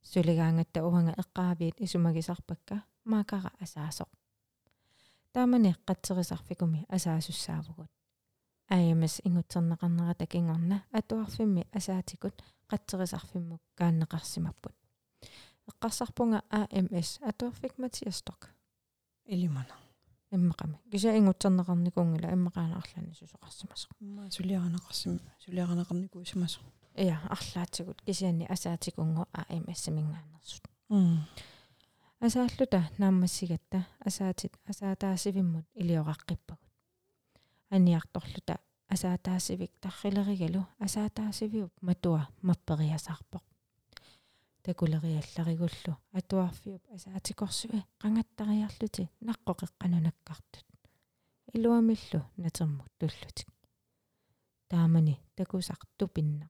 [0.02, 4.10] Сулигаангатта уанга эққаавиит исумагисарпакка маакара асаасоқ
[5.32, 7.90] таамани қатсерисарфикуми асаасуссаавгут
[8.68, 12.36] аямас ингутсернеқарнера такингорна атуарфимми асаатикут
[12.70, 14.74] қатсерисарфиммук кааннеқарсимаппут
[15.70, 18.50] эққарсарпунга AMS атуарфик матиасток
[19.26, 19.74] илимана
[20.30, 26.60] иммақами кися ингутсернеқарникунгила иммақаанаарлани сусоқарсимасо ма сулиаранеқарсим сулиаранеқарникуусимасо
[26.96, 31.26] я арлаатигут кисиани асаатикунгу AMS мингаанерсут м
[32.20, 36.58] асааллута нааммассигатта асаатит асаатаасивиммут илиораққиппагут
[37.70, 43.44] аниарторлута асаатаасивик таррилеригалу асаатаасивиуп матуа маппериасаарпоқ
[44.66, 50.66] такулериалларигуллу атуарфиуп асаатикорсуи қангаттариарлути наққоқеққанунаккартут
[51.54, 53.48] илуамиллу натермут туллутик
[54.68, 56.46] таамани такусартупинна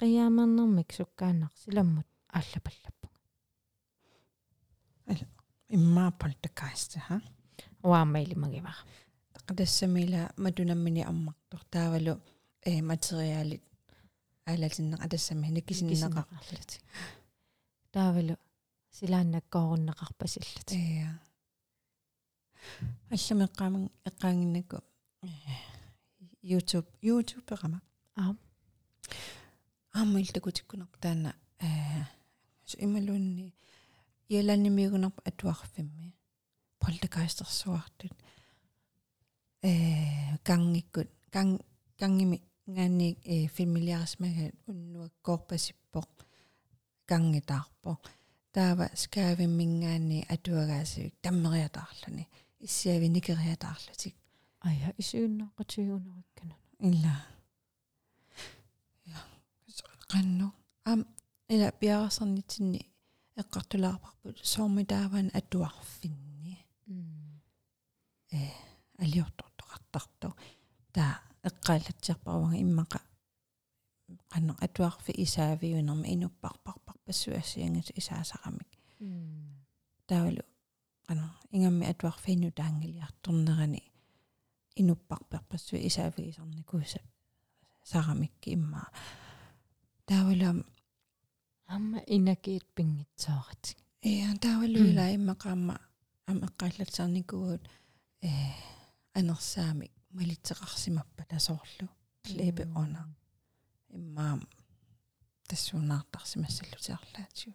[0.00, 3.08] қиаамернэрмик суккааннар силаммут ааллапаллаппу.
[5.68, 7.22] Иммааппал такааста ха?
[7.82, 8.82] Уаамаилимагивара
[9.34, 12.20] тақадассамила матунаммини аммартор таавалу
[12.64, 13.62] э материалит
[14.46, 16.80] аалатиннеқ атассами накисиннеқар кисиннеқарлути
[17.92, 18.34] таавалу
[18.96, 21.08] силааннаккооруннеқарпасиллут э
[23.10, 24.82] алламеққааман эққаангиннаку
[26.42, 27.80] YouTube YouTube перама
[28.16, 28.36] аа.
[29.92, 31.66] Аамал такутиккунер таана э
[32.64, 33.54] су ималуунни
[34.28, 36.16] иаланнимиугунарпа атуарфимми
[36.80, 38.12] полдекайстерсуартут
[39.62, 41.60] э кангиккут кан
[41.98, 42.42] кангими
[42.73, 46.11] ngaanni э фамилиарисмага уннуаккоорпасиппоқ
[47.09, 48.01] кангитаарпоқ
[48.55, 52.23] таава скаавиммингаани атуагаасивик таммериатаарлани
[52.67, 54.15] иссиави никериатаарлутик
[54.67, 56.55] ая исууннеққатигунериккана
[56.89, 57.15] илла
[59.15, 59.19] я
[60.11, 60.47] qannu
[60.91, 61.01] am
[61.53, 62.81] ila piarasarnitsinni
[63.41, 66.55] eqqartulaarparput soormi taavaan atuarfinni
[68.37, 68.39] э
[69.03, 70.29] алиортортоқартарту
[70.95, 71.13] таа
[71.48, 73.00] эққаалатсиарпаруага иммақа
[74.32, 78.70] qannu atuarfi isaaviunerma inupparparpar passuassiangат исаасарамик
[80.08, 80.44] таавалу
[81.06, 83.82] qannu ингамми atuarfiinu таангилиарторнерани
[84.80, 87.00] инуппарперпассуи исаавигисарникууса
[87.90, 88.88] сарамикки иммаа
[90.06, 90.58] таавалам
[91.74, 93.64] амма инакиит пингитсоорит
[94.10, 95.76] иа таавалу ила иммақаама
[96.30, 97.62] ам эққааллатсарникуут
[98.28, 98.30] э
[99.18, 101.88] анерсаамик малитсеқарсимаппа тасоорлу
[102.28, 103.08] лебе она
[103.88, 104.40] иммаа
[105.48, 107.54] тассуунаартарсимассаллутиарлаатиу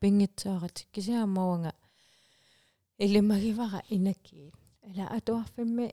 [0.00, 1.74] пингитсоорит кисаамауанга
[2.98, 5.90] илимагивара инакиит ала атуарфимми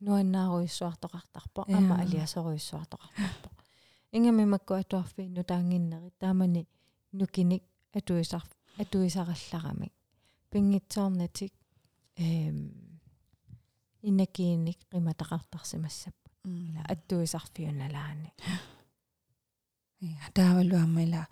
[0.00, 3.50] нуаннааруиссуартоқартарпо ама алиасоруиссуартоқартарпо
[4.12, 6.68] ингами макку атуарфиинну таангиннери таамани
[7.12, 7.62] нукиник
[7.94, 8.44] атуисар
[8.78, 9.92] атуисаралларамик
[10.50, 11.52] пингитсоорнатик
[12.16, 12.85] эм
[14.08, 18.30] инакииник qimатақартарсимассаппут м аттуисарфиуналаани
[20.00, 21.22] я таавалуаммила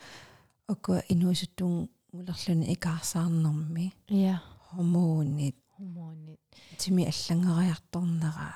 [0.73, 6.41] око инуусуттун улерлүни икаарсаарнэрми я хормоонит хумоонит
[6.79, 8.51] тими аллангериарторнера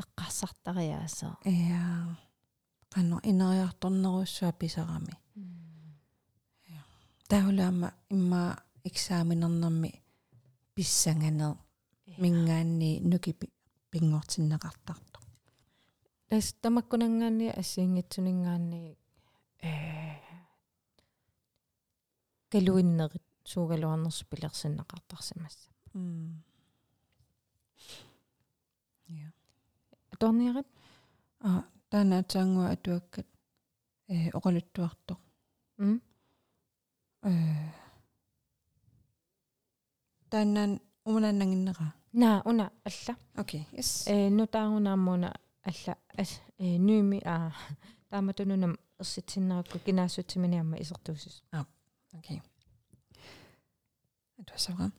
[0.00, 1.82] эққарсартариаасаа я
[2.92, 5.14] qanno ineriartornerussua pisarami
[7.30, 8.42] таавалуама имма
[8.88, 9.90] экзааминернэрми
[10.74, 11.54] писсанганер
[12.18, 13.32] мингаанни нуки
[13.90, 15.18] пингортиннеқартарто
[16.28, 18.98] тас тамаккунангаани ассиингитсунингаани
[19.62, 19.70] э
[22.52, 26.44] калуиннерит суугалуарнерс пилерсиннеқартарсимасса м
[29.08, 29.32] я
[30.20, 30.68] торниарит
[31.40, 33.26] а танаатаангуа атуаккат
[34.08, 35.14] э оқалуттуарто
[35.78, 36.00] м?
[37.22, 37.32] Э
[40.30, 44.04] тааннаан умананнагиннера на уна алла окей yes.
[44.06, 47.52] Э нутаагунааммуна алла ас э нүүми а
[48.10, 51.42] тааматунунам ерситсиннеракку кинаассутсиминиамма исертуусис
[52.12, 52.42] окей
[54.38, 54.90] атуасава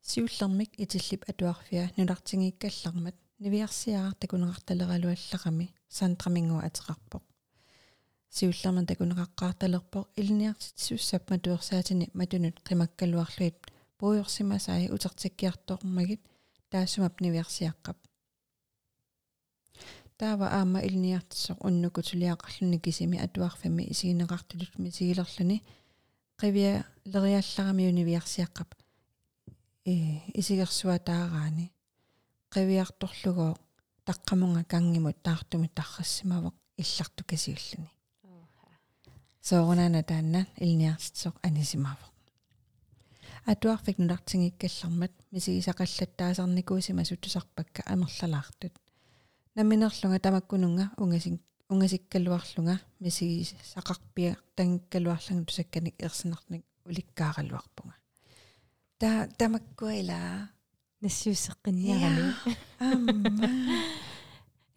[0.00, 7.22] сиуллермик итиллип атуарфиа нулартингиккаллармат нивиарсиаар такунеқарталералуаллақами сантрамингуа атеқарпоқ
[8.30, 13.71] сиуллерман такунеқаққаарталерпоқ илниартитсуссап матуерсаатини матунут қимаккалуарлуит
[14.02, 16.22] пуйорсимасаи утертиккиартормагит
[16.70, 17.98] таассумап нивиарсиаққап
[20.18, 25.58] таава аама илниартиссоқ уннукутулиақарлуни кисими атуарфами исигинеқартулут мисигилерлүни
[26.40, 26.72] qivia
[27.12, 28.70] leriallarami univiersiaqqap
[29.92, 29.94] э
[30.40, 31.66] исигерсуа таараани
[32.54, 33.52] qivиарторлугоо
[34.08, 37.90] таққамунга кангимут таартуми таррассимавоқ илларту касиуллуни
[39.48, 42.11] соорунана таанна илниарситсоқ анисимавоқ
[43.46, 48.72] атуарфик нулартингиккаллармат мисигисақаллаттаасарникуусима сутусарпакка амерлалаартут
[49.54, 57.96] наминерлунга тамаккунунга унгасин унгасиккалуарлунга мисигисақарпиа тангиккалуарлугу тусакканик ерсинарник уликкааралуарпунга.
[58.98, 60.48] Та тамаккуила
[61.00, 62.34] нассуусеққинниарани
[62.78, 63.48] амма.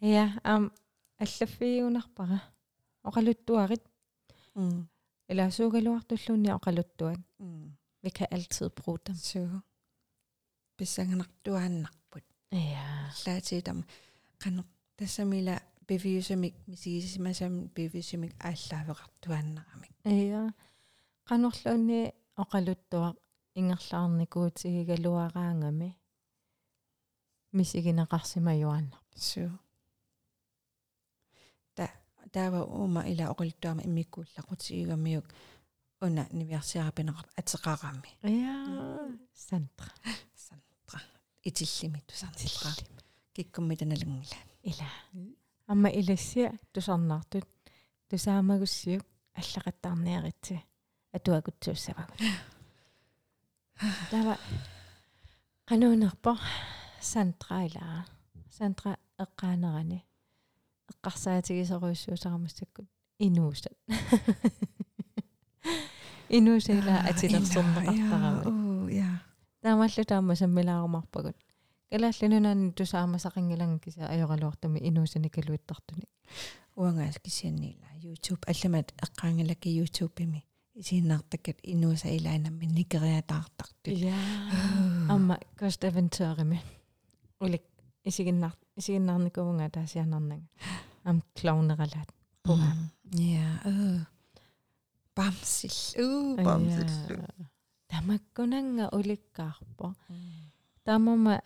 [0.00, 0.72] Я ам
[1.18, 2.42] аллаффиунарпара
[3.04, 3.82] оқалуттуарит.
[4.54, 4.88] М
[5.28, 7.75] eller suugaluartulluunni oqaluttuat м
[8.06, 9.14] Vi kan altid bruge dem.
[9.14, 9.48] Så
[10.76, 12.20] besangen du er nakbud.
[12.52, 13.10] Ja.
[13.26, 13.84] Lad til dem.
[14.44, 14.64] Kan
[14.96, 19.90] tässä meillä beviisemik, siis mä sen beviisemik allaavarattuannaamik.
[20.04, 20.50] Ja.
[21.28, 23.14] Qanorluunni oqaluttua
[23.54, 25.96] ingerlaarnikuutigigaluaraangami
[27.52, 28.96] misigineqarsimajuanna.
[29.16, 29.50] Su.
[31.74, 31.88] Ta
[32.32, 35.24] taava uma ila oqaluttuama immikkuullaqutigigammiuk.
[36.00, 38.54] Уна нивиарсиарапинеқар атеқарами ja
[39.32, 39.90] сантра
[40.48, 41.00] сантра
[41.42, 42.70] итиллими тусартра
[43.32, 44.88] киккумми таналунгила ила
[45.66, 47.46] амма илассиа тусарнаартут
[48.10, 49.04] тусаамагуссиук
[49.34, 50.56] аллақаттаарниаритси
[51.12, 52.20] атуакутсууссавагут
[54.10, 54.38] тава
[55.68, 56.38] кануунерпо
[57.00, 58.06] сантра ила
[58.50, 60.04] сантра эққаанерани
[60.90, 63.76] эққарсаатигисеруйссуусарамассаккут инуусат
[66.28, 69.22] инуусила атилерсорнеқартарами оо я
[69.62, 71.36] таамаллу таама саммилаарумарпагут
[71.90, 76.06] калааллунунаани тусаамасақингиланг кися ajorалуартами инуусани калуиттартуни
[76.76, 80.42] уангаас кисианнила youtube алламат эққаангалаки youtube-ими
[80.74, 84.14] исиннаартаккат инууса илаанамми никериатаартарту я
[85.08, 86.58] амма коставентørimi
[87.40, 87.62] улик
[88.04, 90.42] исигиннар исигиннарникуунга таасианарнага
[91.04, 92.10] ам клоунералаат
[92.42, 92.70] пуга
[93.12, 94.00] я э
[95.16, 95.72] бамсил.
[96.04, 96.88] Уу бамсил.
[97.88, 99.94] Тамаккунанга уликкаарпо.
[100.84, 101.40] Таамама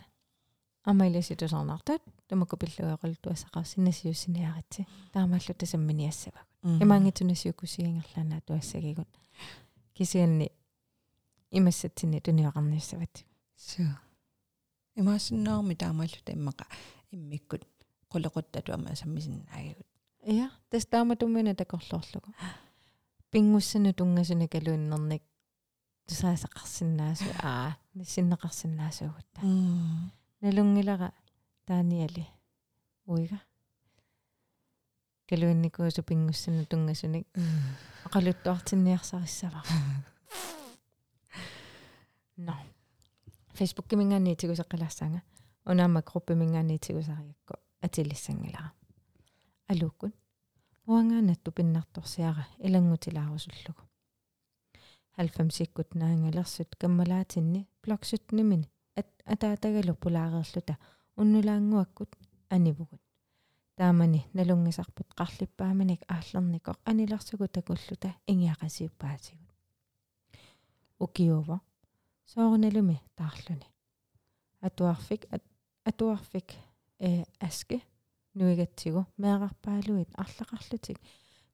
[0.84, 9.08] амайласитусарнартут тамаккупиллуеқалтуассақарсинасиуссиниаритси таамааллу тасамминиассавак имаангитунасиуккусигингерлаанаа туассагигут
[9.94, 10.52] кисианни
[11.50, 13.24] имассатсини туниоқарниссават
[13.56, 13.82] су
[14.94, 16.66] имаасиннаарми таамааллута иммақа
[17.10, 17.66] иммиккут.
[18.12, 19.86] Ama sammisinnaaggut
[20.26, 22.34] ja тас тааматуммина такорлоорлугу
[23.30, 25.22] пингуссана тунгасуна калуиннерник
[26.06, 29.40] тусаасақарсинаасу аа нассиннеқарсинаасуугутта
[30.42, 31.12] налунгилара
[31.66, 32.26] тааниали
[33.06, 33.38] уига
[35.28, 37.26] калуинникуусу пингуссана тунгасуник
[38.06, 39.62] ақалуттуартинниарсариссава
[42.36, 42.54] но
[43.54, 45.20] фейсбук кимингаанниитигусеққилассаanga
[45.64, 48.72] унаама группи мингаанниитигусариакку атилиссангилара
[49.68, 50.14] алууккут
[50.90, 53.82] уангаанатту пиннарторсиара илангутилаарусуллугу
[55.16, 58.70] 90 сиккут наангалерсут каммалаатинни блоксутнимини
[59.32, 60.74] атаатагалу пулаареерлута
[61.16, 62.16] уннулаангуаккут
[62.48, 63.00] анивугут.
[63.76, 69.50] Таамани налунгисарпут qарлиппааманик ааллерникоq аниларсугу такуллута ингиақасиуппаатигут
[70.98, 71.60] укиова.
[72.24, 73.66] Соорналуми таарлуни.
[74.60, 75.22] Атуарфик
[75.84, 76.48] атуарфик
[76.98, 77.82] э аске
[78.40, 80.98] нуигатсигу меэқарпаалуит арлақарлутик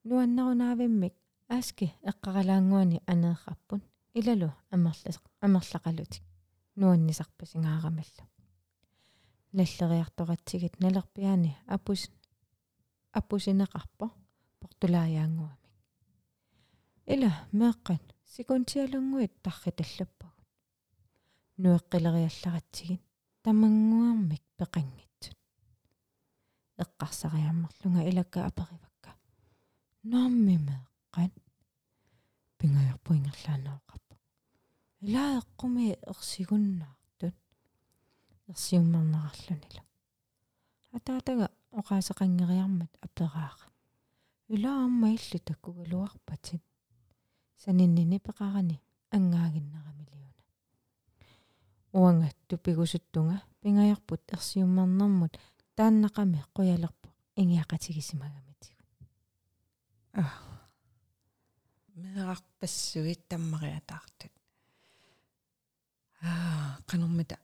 [0.09, 1.15] нуаннарунаавиммик
[1.59, 3.81] аски эққаралаангуани анеерраппун
[4.19, 5.17] илалу амерлас
[5.47, 6.25] амерлақалутик
[6.81, 8.25] нуаннисарпасингаарамаллу
[9.57, 12.01] наллериарторатсигит налерпиани апус
[13.19, 14.07] апусинеқарпо
[14.61, 15.63] портулааяангуамик
[17.15, 20.47] ила меэққат сикунтиалунгуит тарриталлаппагут
[21.63, 23.03] нуэққилериалларатсигит
[23.43, 25.06] тамангуармик пеқангитсут
[26.83, 29.11] эққарсариаммерлунга илакка аперивакка
[30.03, 31.33] наамми меэққат
[32.59, 34.15] пингаярпуингерлаанаоқарпа
[35.07, 37.37] илаэққуми ерсигуннаартут
[38.53, 39.83] ерсиуммернерарлунила
[40.97, 41.47] атаатага
[41.81, 43.67] оқаасеқангериармат аперааqa
[44.55, 46.63] илаамма илли таккугалуарпатит
[47.65, 48.81] саниннини пеқарани
[49.17, 50.33] ангаагиннерамилиуна
[51.93, 55.35] уанга тупигусуттунга пингаярпут ерсиуммернэрмут
[55.77, 58.83] тааннақами қуялерпу ингиақатигисимагаматигу
[60.15, 60.25] а
[61.95, 64.33] меэрпассуит таммариатаартут
[66.23, 67.39] аа канормита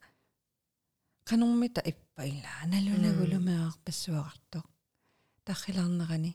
[1.24, 4.66] канормита иппаила налунагулумеэрпассуақартоқ
[5.45, 6.33] тархилаарнерани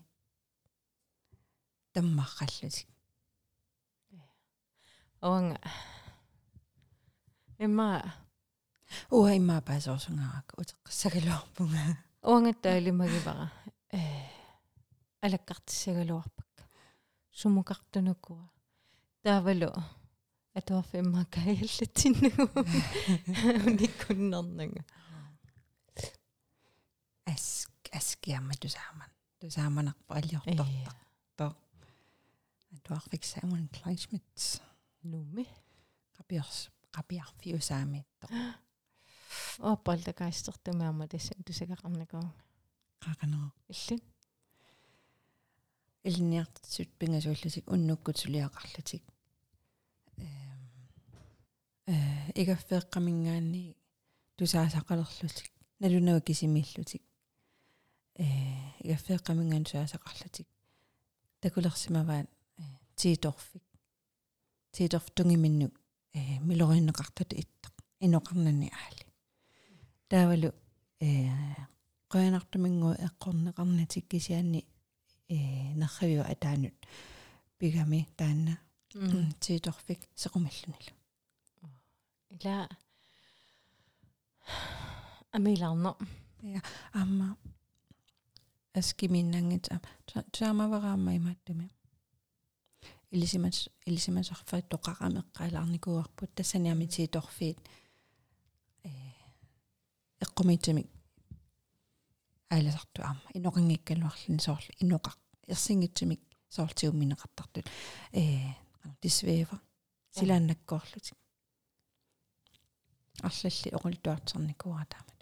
[1.93, 2.87] таммаққаллутик
[5.21, 5.59] оанга
[7.57, 7.87] имма
[9.11, 13.51] уа имма паасоорсунгараак утеққассагалуарпунга уангаттаалимагивара
[13.91, 13.99] э
[15.21, 16.63] алаккартиссагалуарпакка
[17.31, 18.49] сумукартунуккуа
[19.23, 19.69] таавалу
[20.53, 22.45] атуарфимма каяллатсиннагу
[23.69, 24.83] униккуннэрнага
[27.33, 27.67] ас
[27.99, 30.95] аскиамма тусааман тусааманарпа алиортортар
[31.37, 31.55] тоо
[32.75, 34.23] атуарфиксаамун клайсмит
[35.03, 35.45] нумми
[36.17, 36.69] qapiors
[39.27, 42.33] qapiarfiusaamiitto оппалта каистертумаама тассан тусагақарникоо
[43.03, 44.01] qaqanero иллин
[46.03, 49.03] илниартсут пингасууллутик уннуккут сулиақарлутик
[51.87, 51.95] э
[52.41, 53.75] игаффеэққамингаанни
[54.37, 57.03] тусаасақалерлутик налунава кисимиллутик
[58.15, 58.25] э
[58.85, 60.47] игаффеэққамингаан тусаасақарлутик
[61.41, 62.29] такулерсимаваат
[62.95, 63.63] тииторфик
[64.71, 65.67] тииторф тунгиминну
[66.13, 67.75] э милориннеқартут иттақ
[68.05, 69.06] иноқарнани аали
[70.09, 70.49] таавалу
[71.07, 71.09] э
[72.11, 74.61] qoyanartumingu eqqorneqarnatik kisianni
[75.29, 75.37] э
[75.79, 76.77] нерривиу атаанут
[77.59, 78.53] пигами таанна
[79.43, 80.91] тииторфик сеқумиллунилу
[82.35, 82.69] ила
[85.31, 85.97] амиларно
[86.41, 86.61] я
[86.93, 87.37] амма.
[88.73, 89.69] Аскиминнангит
[90.31, 91.71] таамавараама имааттами
[93.11, 97.86] илисимас илисимасарфаат тоқарамеққалаарникуарпут тассаниами тииторфиит э
[100.23, 100.87] эққумитсимик
[102.49, 107.65] айласарту аама иноқангиккалуарлин соорл иноқақ ерсингитсимик соортиумминеқартартут
[108.13, 108.23] э
[109.01, 109.59] тисвеева
[110.11, 111.17] силааннаккоорлутик
[113.27, 115.19] арлалли оқултуартерникуара таамат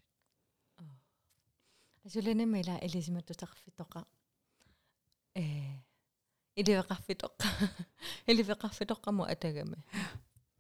[2.06, 4.06] асуланамила илисиматтутарфитоқа
[5.36, 5.44] э
[6.56, 7.48] иливеқарфитоқа
[8.28, 9.78] иливеқарфитоққаму атагами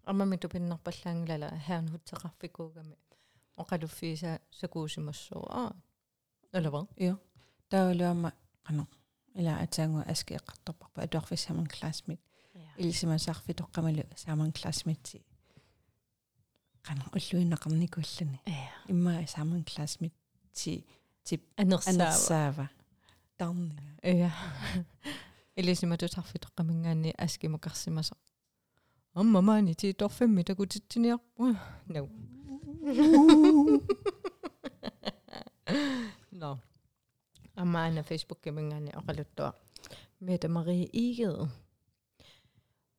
[0.03, 2.97] аммами тупиннарпаллаангилала хаан хутсеқарфикуугами
[3.56, 5.72] оқалуффииса сакуусимассуу аа
[6.52, 7.16] алава ио
[7.68, 8.32] таалуама
[8.66, 8.86] қано
[9.34, 12.20] ила атаангу аски эққарторпарпа атуарфиссаман классмит
[12.78, 15.22] илисимасаарфитоққамалу сааман классмитси
[16.86, 18.38] qana ulluinneqarnikullani
[18.92, 20.16] imma saamun classmate
[20.52, 20.84] ti
[21.24, 22.66] ti анерсаава
[23.38, 24.30] тарнига ja
[25.56, 28.14] илисимату тарфитоққамингаани аскимакарсимаса
[29.14, 31.56] аммамаани ти торфимми такутитсиниарпу
[31.86, 32.08] нау
[36.31, 36.59] Но
[37.55, 39.53] амаана фейсбук кемингаани оқалуттуа
[40.19, 41.35] мета мари игед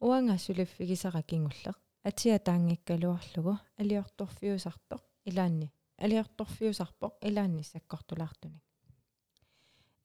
[0.01, 1.76] уанга сулиффигисара кингуллеқ
[2.09, 5.68] атиа таангиккалуарлугу алиорторфиусартоq илаанни
[6.05, 8.64] алиорторфиусарпоq илаанни саккортулаартуник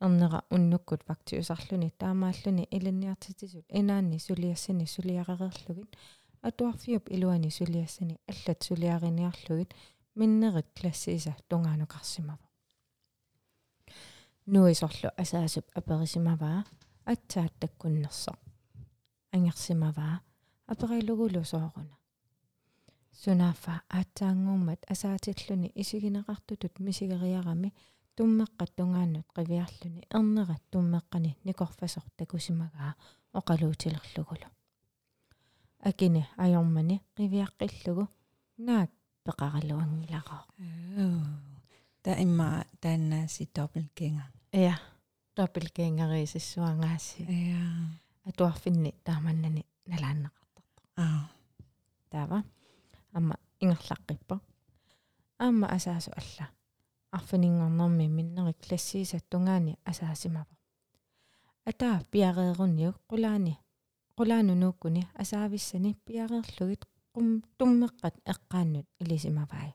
[0.02, 5.92] эрнера уннуккут фактиусарлуни таамааллуни иланниартитисут инаанни сулиассани сулиаререрлугит
[6.42, 9.74] атуарфиуп илуани сулиассани аллат сулиариниарлугит
[10.16, 12.46] миннерит классииса тунгаанукарсимава
[14.46, 16.66] нуисорлу асаасуп аперисимаваа
[17.06, 18.34] атсаат таккуннерсо
[19.32, 20.22] ангерсимаваа
[20.68, 21.96] аперилугулу сооруна
[23.24, 27.74] сунааффа аатсаангууммат асаатиллуни исигинеқартутут мисигериарами
[28.18, 32.94] туммеққат тунгааннут қивиарлуни ернерат туммеққани никорфасор такусимагаа
[33.40, 34.48] оқалуутилерлугулу
[35.90, 38.06] акини ajormani qiviaqqillugu
[38.68, 38.92] naak
[39.26, 40.44] peqaralluangilaqao
[42.04, 42.48] та имма
[42.82, 44.30] тааннааси doppelgänger
[44.66, 44.76] ja
[45.38, 47.20] doppelgängerisissuangaassi
[47.52, 47.62] ja
[48.30, 51.22] atuarfinni taamannani nalaannaqartarta аа
[52.12, 52.40] таава
[53.18, 54.36] амма ингерлаққиппа
[55.40, 56.46] аама асаасу алла.
[57.12, 60.54] Арфинингорнэрми миннери классиисаттунгаани асаасимава
[61.66, 63.54] атаа пиареерунниу qulaani
[64.22, 69.70] qulaanu nuukkuni asaavissani piareerlugit qum tummeqqat eqqaannut ilisимавай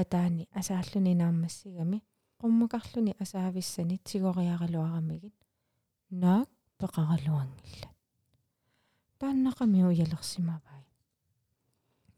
[0.00, 1.98] атаани асааллуни нааммассигами
[2.40, 5.36] qummakarluni asaavissani tigoriaraluaramigit
[6.22, 7.88] naak peqaraluangilla
[9.18, 10.82] тааннақами уялерсимавай.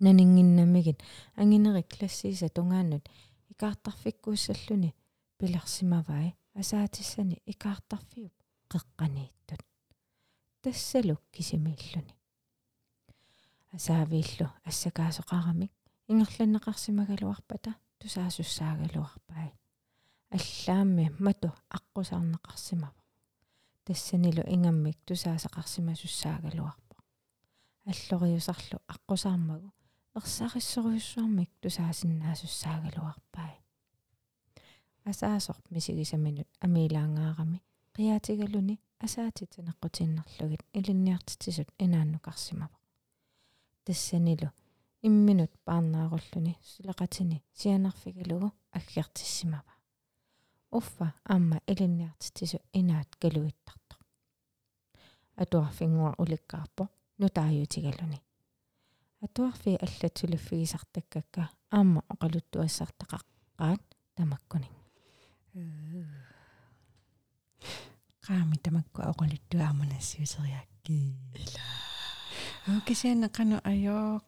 [0.00, 0.98] Нанингиннамигит
[1.36, 3.04] ангинери классииса тунгааннут
[3.52, 4.94] икаартарфиккууссаллуни
[5.38, 6.34] пилерсимавай.
[6.60, 8.32] Асаатиссани икаартарфиуп
[8.72, 9.62] қеққанииттут
[10.66, 12.14] тассалук кисимииллуни
[13.76, 15.72] асаавииллу ассакаасоқарамик
[16.10, 19.52] ингерланнеқарсимагалуарпата тусаасуссаагалуарпай
[20.36, 22.98] аллаамми мату аққусаарнеқарсимава
[23.84, 26.96] тассанилу ингаммик тусаасеқарсимасуссаагалуарпа
[27.92, 29.70] аллориусарлу аққусаармагу
[30.18, 33.54] ерсариссориуссуармик тусаасиннаасуссаагалуарпай
[35.04, 37.62] асаасор мисигисаминут амилаангаарами
[37.96, 38.76] қиаатигалуни
[39.06, 42.76] асаатитинеққутиннерлугит илинниартитисут инааннукарсимава
[43.84, 44.50] тассанилу
[45.02, 49.72] имминут паарнааруллуни сулеқатини сианарфигалугу аггертиссимава
[50.70, 53.98] уффа аама илинниартитису инаат галуиттартор
[55.42, 56.88] атуарфингуа уликкаарпо
[57.18, 58.20] нутааютигалуни
[59.24, 63.82] атуарфи аллатсулиффигисартаккакка аама оқалуттуассартақаққаат
[64.16, 64.74] тамаккунин
[68.26, 70.96] qaami tamakku oqaluttuaamunassiuteriakki
[71.42, 71.64] ila
[72.76, 74.24] Okisianna qanu ajoq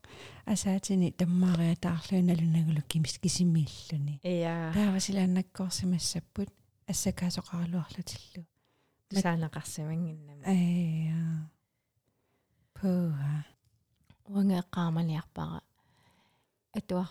[0.46, 4.20] asaatini tammaariataarluunalunagulu kimis kisimiilluni.
[4.42, 4.54] Ja.
[4.74, 6.50] Taavasilaannakkoorsimassapput
[6.90, 8.42] assakaasoqarluarlutillu.
[9.22, 10.42] Saanaqarsimanginnama.
[10.54, 11.22] Aya.
[12.80, 13.32] Puha.
[14.34, 15.60] Wangeqqaamaniarpara.
[16.78, 17.08] Atuar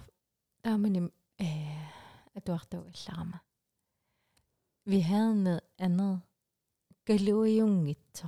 [0.64, 1.02] taamani
[1.40, 1.78] eh
[2.38, 3.38] atuartugallarama.
[4.88, 6.22] Vi havde med andet.
[7.06, 8.28] Галуиунгитсо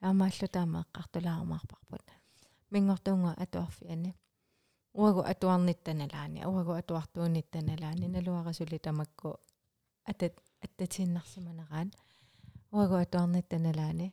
[0.00, 2.06] таамааллу таамааққартулаармаарпарпут
[2.72, 4.10] мингортуунга атуарфиани
[5.00, 9.28] уагу атуарниттаналаани уагу атуартуунниттаналаани налуарасули тамакку
[10.10, 11.90] атат аттатииннарсиманераат
[12.76, 14.06] уагу атуарниттаналаани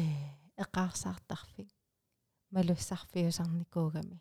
[0.00, 0.02] э
[0.62, 1.68] эққарсаартарфик
[2.54, 4.16] малуссарфиусарникуугами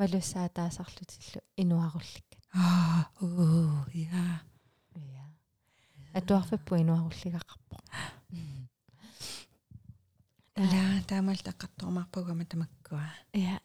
[0.00, 4.53] малуссаатаасарлутиллу инуарулликкат аа оо я я
[6.14, 7.76] атуарфиппу инуаруллигақарпо
[10.70, 13.60] ла таамал таққартормарпугама тамаккуа я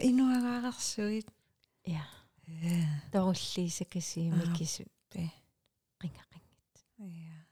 [0.00, 1.28] инуагаарсуит
[1.84, 2.04] я
[3.12, 5.30] торуллиисакасиимикису пе
[6.00, 7.46] қингақингит я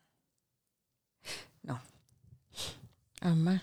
[1.63, 1.81] но.
[3.21, 3.61] Амма.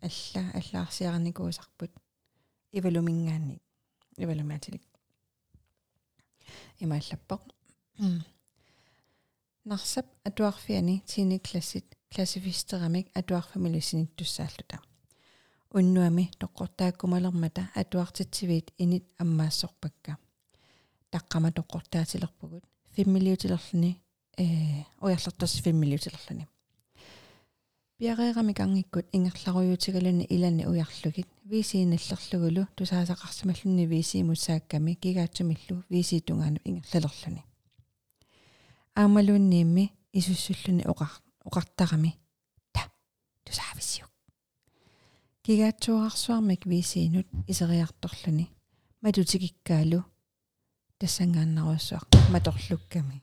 [0.00, 1.92] Алла аллаарсиараникуусарпут
[2.72, 3.60] ивалумингаани
[4.16, 4.82] ивалумаатилик
[6.78, 7.42] имааллаппоқ
[9.64, 14.80] нарсап атуарфиани тини классит классифистерамик атуарфамилисиниттуссааллута
[15.70, 20.16] уннуами тоққортааккумалермата атуартитсивит инит аммаассорпакка
[21.12, 22.64] таққама тоққортаатилерпугут
[22.96, 24.00] 5 миллиутилерлани
[24.38, 24.44] э
[25.00, 26.48] оярлертас 5 миллиутилерлани
[27.98, 37.44] пиареерами кангиккут ингерларуйутигалуни илани уярлугит висииналлерлугулу тусаасақарсималлуни висиимуссаакками гигаатсумиллу висиитунгаану ингерлалерлуни
[38.94, 41.10] аамалуунниимми исуссуллуни оқар
[41.44, 42.18] оқартарами
[42.72, 42.80] та
[43.44, 44.10] тусаависсиук
[45.44, 48.50] гигаатсуарсуармик висиинут исериарторлуни
[49.00, 50.04] матутикиккаалу
[50.98, 53.22] тассангааннаруссуар маторлукками.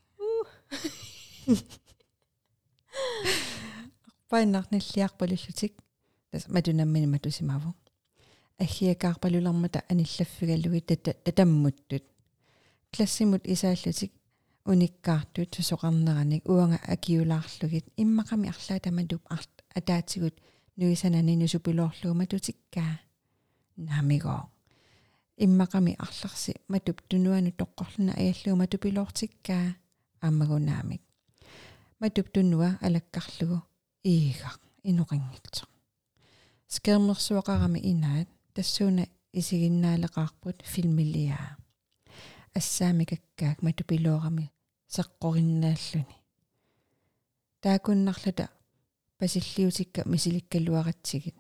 [4.30, 5.74] Паиннарниллиарпалуллутик
[6.32, 7.76] тас матунаммини матусимаву.
[8.58, 12.04] Аггиакаарпалулармата аниллаффигаллуги тата татаммуттут.
[12.92, 14.12] Классимут исааллутик
[14.72, 20.36] униккаартут сусоқарнераник уанга акиулаарлугит иммақами арлаа таматуп арт атаатигут.
[20.78, 23.00] Нуисанани нусупилоорлугу матутиккаа
[23.78, 24.36] намиго
[25.38, 29.76] иммақами арларси матуп тунуану тоққорлуна аяллугу матупилоортиккаа
[30.22, 31.02] аммагунаамик
[32.00, 33.62] матуп тунуа алаккарлугу.
[34.04, 34.60] Иигақ
[34.90, 35.66] инуқингитсо
[36.74, 39.04] скермерсуақарами инаат тассууна
[39.40, 41.58] исигиннаалеқарпут филмилиаа
[42.58, 43.58] ассаами каккаак
[44.88, 46.16] матупилуорами сеққориннааллуни
[47.62, 48.50] таакуннарлута
[49.18, 51.36] пасиллиутикка мисиликкалуаратсигит.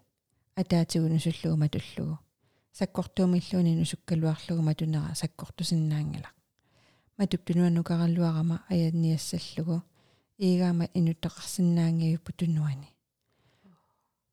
[0.55, 2.19] Атаатигу нусуллугу матуллугу
[2.73, 6.29] саккортуумиллууни нусуккалуарлугу матунера саккортусиннаангала
[7.17, 9.81] матуптунуанукараллуарама аянниассаллугу
[10.37, 12.93] иигаама инуттеқарсинаангиуппу тунуани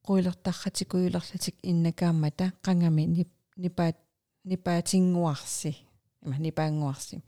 [0.06, 3.96] қуилертарратикуилерлатик иннакаамата қангами нипаат
[4.44, 5.86] нипаатингуарси.
[6.22, 7.22] Има нипаангуарси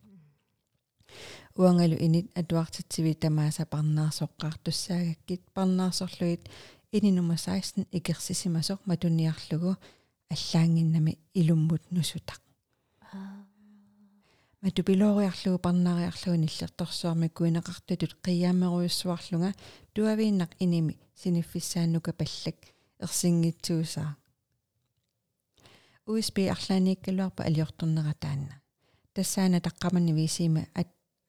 [1.56, 6.48] уангалу инит атуартитсиви тамааса парнаарсоққартуссаагаккит парнаарсорлугит
[6.92, 9.76] ининума 16 икерсисимасоқ матуниарлугу
[10.30, 12.40] аллаангиннами илуммут нусутақ
[14.60, 19.54] матупилоориарлугу парнаариарлугу ниллерторсуарми куинеқартутут қияммеруйуссуарлунга
[19.94, 22.58] туавииннақ иними синиффиссааннука паллак
[23.00, 24.16] ерсингитсуусаа
[26.06, 28.60] USB арлааниккалуарпа алиорторнератаанна
[29.14, 30.66] тассаана таққамани висима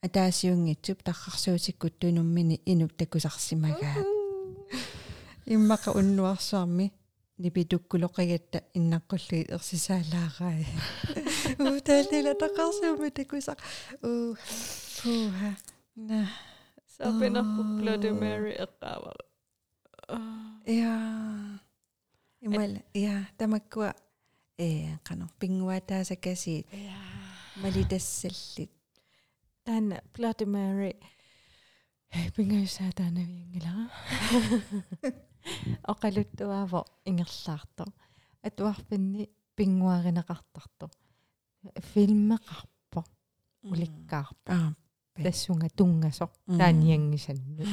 [0.03, 3.97] атаасиунгитсуп таррарсуутиккут тунуммини инуп такусарсимагаа
[5.47, 6.93] иммака уннуарсуарми
[7.39, 10.55] нипитуккулоқигатта иннаққуллуи ерсисаалаараа
[11.65, 13.59] уу таалила тақарсууми такусақ
[14.09, 14.35] уу
[14.97, 15.51] фуха
[16.09, 16.19] на
[16.97, 19.25] сапинерпу Bloody Mary эққаавара
[20.67, 20.93] я
[22.41, 23.95] имал я тамаккуа
[24.59, 26.67] э кано пингуатаасакасиит
[27.63, 28.71] малитассаллит
[29.68, 30.94] таана Bloody Mary.
[32.36, 33.84] Пингаюсаатаанавиангилара
[35.92, 37.86] оқалуттуаavo ингерлаарто
[38.48, 40.86] атуарпинни пингуаринеқартарто
[41.92, 43.04] филмеқарпо
[43.64, 44.54] уликкаарпо
[45.24, 46.30] тассунга тунгасо.
[46.48, 47.64] Тааниангисанну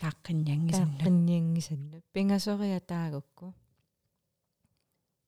[0.00, 3.54] тааққинниангисанну тааққинниангисанну пингасориа таагукку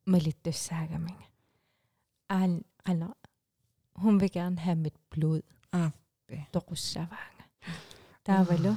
[0.07, 1.29] малиттуссаагаминга
[2.29, 2.53] аан
[2.85, 3.09] qana
[4.03, 5.45] hun vil gerne have mit blod
[5.81, 5.91] ah
[6.53, 7.45] toqussavaanga
[8.27, 8.73] taavalu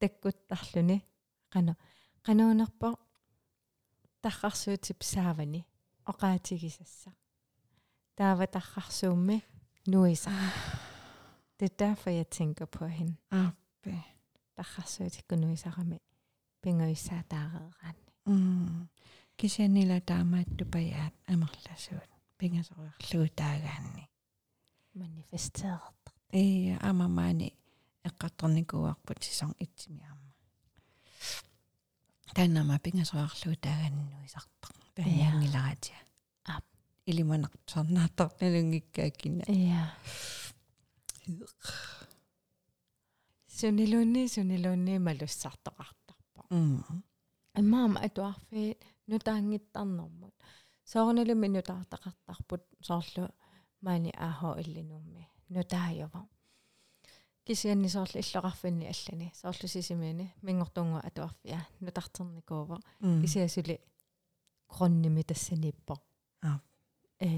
[0.00, 0.96] takkuttarluni
[1.52, 1.72] qana
[2.26, 2.88] qanuunerpa
[4.22, 5.60] tarrarsuutip saavani
[6.10, 7.10] oqaatigisassa
[8.16, 9.36] taava tarrarsuummi
[9.90, 10.30] nuisa
[11.58, 13.50] det er derfor jeg tænker på hende ah
[14.56, 15.98] tarrarsuutikku nuisarami
[16.62, 18.88] pinguissaa taareeranni mm
[19.36, 24.04] кисианила таамааттупаяат амерласуут пингасориарлуутаагаанни
[24.94, 27.48] manifesteret э амамаани
[28.08, 30.30] эққартарникуарпут сисон итсимиарма
[32.34, 36.00] таннама пингасориарлуутаагааннуисартар тааяангиларатиа
[36.56, 36.64] ап.
[37.10, 39.82] Илиманартарнаатарналунгиккааккина ja
[43.58, 46.82] sunilunni sunilunni malussartoqartarpo м
[47.58, 48.62] амаама атуарфи
[49.10, 50.34] нутаангиттарнэрмут.
[50.92, 53.24] Соорнилуми нутаартақартарпут соорлу
[53.84, 55.22] маани аахо иллинумми
[55.54, 56.20] нутаajava
[57.46, 62.78] кисианни соорлу иллоқарфинни аллани соорлу сисимиини мингортунгу атуарфиа нутартерникуува
[63.22, 63.76] кисиасули
[64.68, 65.94] кронними тассаниппо
[66.42, 66.60] аа
[67.20, 67.28] э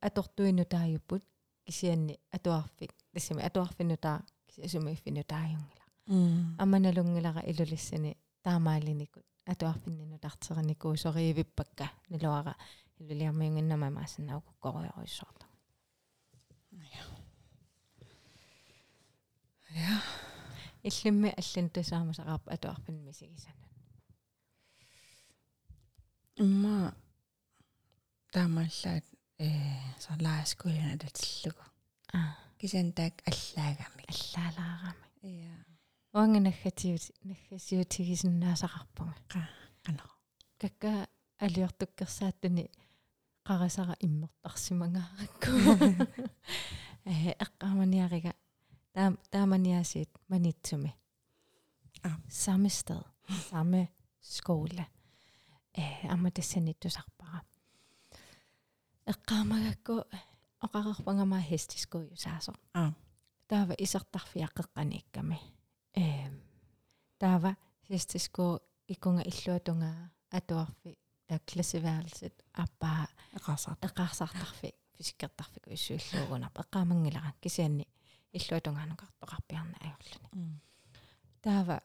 [0.00, 1.24] атортуинутаajupпут
[1.66, 12.56] кисианни атуарфик тассими атуарфинутаа кисиасумииффинутаажунгила м аманалунгилара илулиссани таамаалиникут атуарфиннинутартерникуу сориивиппакка налуара
[12.98, 15.46] илулиармиунгиннама маасаннауку кориоруиссуарта
[19.70, 20.02] я
[20.82, 23.66] иллимми аллан тусаамасақарпа атуарфинми сигисанат
[26.36, 26.94] имма
[28.32, 29.04] таамааллаат
[29.38, 29.48] э
[29.98, 31.64] салааскуяна татиллугу
[32.12, 32.36] аа.
[32.58, 35.54] Кисиан таак аллаагами аллаалаарами я
[36.12, 39.42] уанга наггатиут наггасиутигисиннаасақарпунга
[39.84, 40.04] кано
[40.58, 42.70] какка алиортуккерсааттуни
[43.47, 45.51] қарасара иммертарсимангааракку
[47.05, 48.33] э эққаманиарига
[48.93, 50.95] таам тааманиасит манитсуми
[52.03, 52.17] Ah.
[52.29, 53.03] samme sted
[53.49, 53.89] samme
[54.21, 54.85] skole
[55.73, 57.41] э аматассаниттусарпара
[59.05, 60.05] эққаамагакку
[60.65, 62.93] оқарерпангама хестискуйусаасо Ah.
[63.47, 65.39] таава исертарфиаққеққаникками
[65.95, 66.29] э
[67.19, 70.97] таава хестиску икунга иллуатунгаа атуарфи
[71.28, 77.86] таклассиваалсит аппаа эқарсарт эқарсартарфи фисиккертарфик уиссуиллуугунарпа эққаамангилара кисианни
[78.32, 80.60] иллуатунгаанукартоқарпиарна агерлуни
[81.42, 81.82] таава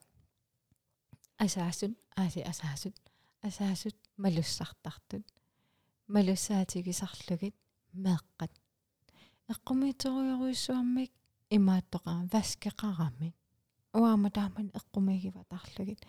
[1.38, 2.96] асаасут ааси асаасут
[3.48, 5.26] асаасут малуссартартут
[6.08, 7.56] малуссаатигисарлугит
[7.94, 8.52] меэққат
[9.54, 11.12] эққумиитеруйоруиссуармик
[11.56, 13.36] имааттоқаа васкеқарамик
[13.94, 16.02] уаама тааман эққумигива тарлугит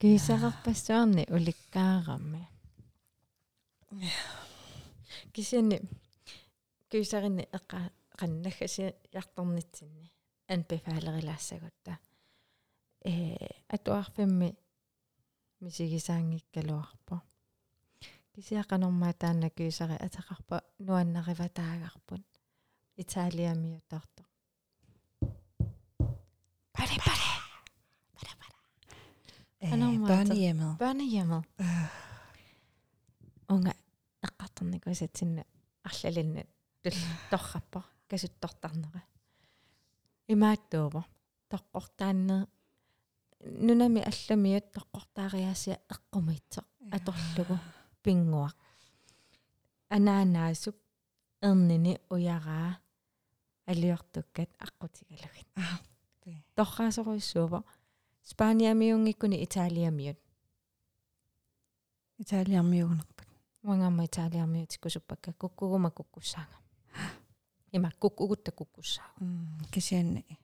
[0.00, 2.48] кисақарпассуарни уликкаарамми
[5.32, 5.80] кисиани
[6.90, 10.12] кисарини эққа qannagasi ярторнитсинни
[10.48, 11.98] анпефаалерилаассагутта
[13.04, 13.36] э
[13.68, 14.56] атуарфимми
[15.61, 17.15] мисигисаангиккалуарпо
[18.33, 22.25] кисиақанормаа таанна кюсари атеқарпа нуаннариватаагарпут
[23.01, 24.23] италиамиутарто
[26.75, 27.31] паре паре
[28.15, 28.57] паре паре
[29.73, 30.13] Анормаата.
[30.13, 31.45] børnehjemmet børnehjemmet
[33.49, 33.73] унга
[34.27, 35.43] эққарторникусатсинна
[35.83, 36.43] арлалинна
[36.83, 36.97] тул
[37.31, 39.01] торраппо касуттортарнера
[40.27, 41.05] имааттуува
[41.49, 42.47] тоққортаанне
[43.44, 46.66] нунами алламиат тоққортаариаасиа эққумитсеқ
[46.96, 47.56] аторлугу
[48.02, 48.56] пингуақ
[49.96, 50.76] анаанаасук
[51.42, 52.80] эрнини уяраа
[53.66, 55.48] алиортуккат аққутигалугит
[56.22, 56.44] тий.
[56.54, 57.64] торраасоруиссуува
[58.22, 60.18] спаниамиунгиккуни италиамиут
[62.18, 63.28] италиармиугунерпат
[63.62, 66.56] уангаама италиармиутиккусуппакка куккугума куккуссаага.
[67.72, 69.14] Има куккугутта куккуссаага.
[69.72, 70.38] Кисианни.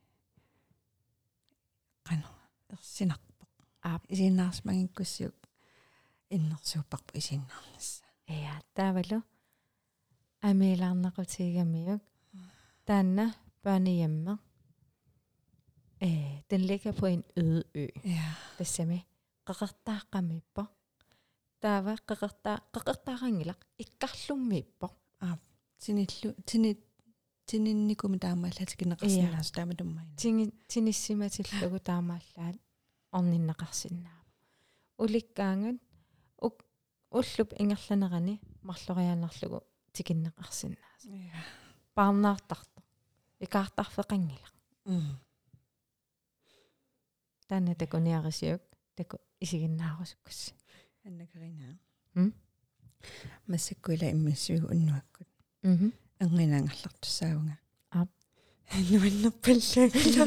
[2.04, 2.35] Qanu
[2.72, 3.52] ерсинарпоq
[3.82, 4.00] Аа.
[4.08, 5.36] исиннаарсмагиккуссиук
[6.30, 9.22] иннерсууппарпу исиннаарнасса я таавалу
[10.42, 12.02] амилаарнеқутигамиук
[12.86, 14.38] таанна børnehjemme
[16.00, 19.06] э den ligger på en øde ø ja тассами.
[19.46, 20.66] Қеқертааққамиппо
[21.60, 24.88] таава қеқертаа қеқертаарангилақ иккарлуммииппо
[25.78, 26.76] тиниллу тини
[27.46, 32.56] тининникуми таамааллатикинеқарсинаас таама туммаина тинги тиниссиматиллугу таамааллаат
[33.16, 34.24] орниннеқарсинаава
[34.98, 35.78] уликкаангат
[36.46, 36.64] ук
[37.10, 39.58] уллуп ингерланерани марлориаанерлугу
[39.92, 41.40] тикиннеқарсинаас ja
[41.94, 42.82] паарнаартарто
[43.40, 44.50] икаартарфеқангила
[47.48, 48.62] таана такуниарисиук
[48.96, 50.52] таку исигиннаарусуккусси
[51.04, 51.78] аннакарина
[52.14, 52.34] м?
[53.46, 55.28] Массаккуила иммиссугу уннуаккут
[55.62, 57.56] мм ангинаангерлартуссаагунга
[57.90, 58.10] Ап.
[58.90, 60.26] нуаннерпаллагила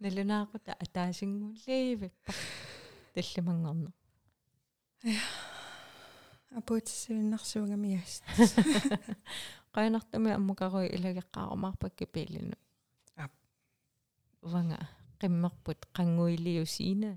[0.00, 2.32] налунаақута атаасингуллиивиппа
[3.14, 3.92] талламангорна
[6.58, 8.22] апуутсивиннарсуунга миас
[9.74, 12.56] qainartumi аммукаруи илагеққарумаарпакки пииллину
[13.16, 13.32] Ап.
[14.42, 14.78] ванга
[15.20, 17.10] qimmerput qanguiliusiina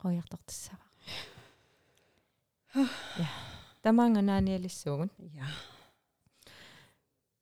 [0.00, 0.86] qoyartortassava
[3.18, 3.49] я
[3.82, 5.46] тамаанга нааниалиссуугун ja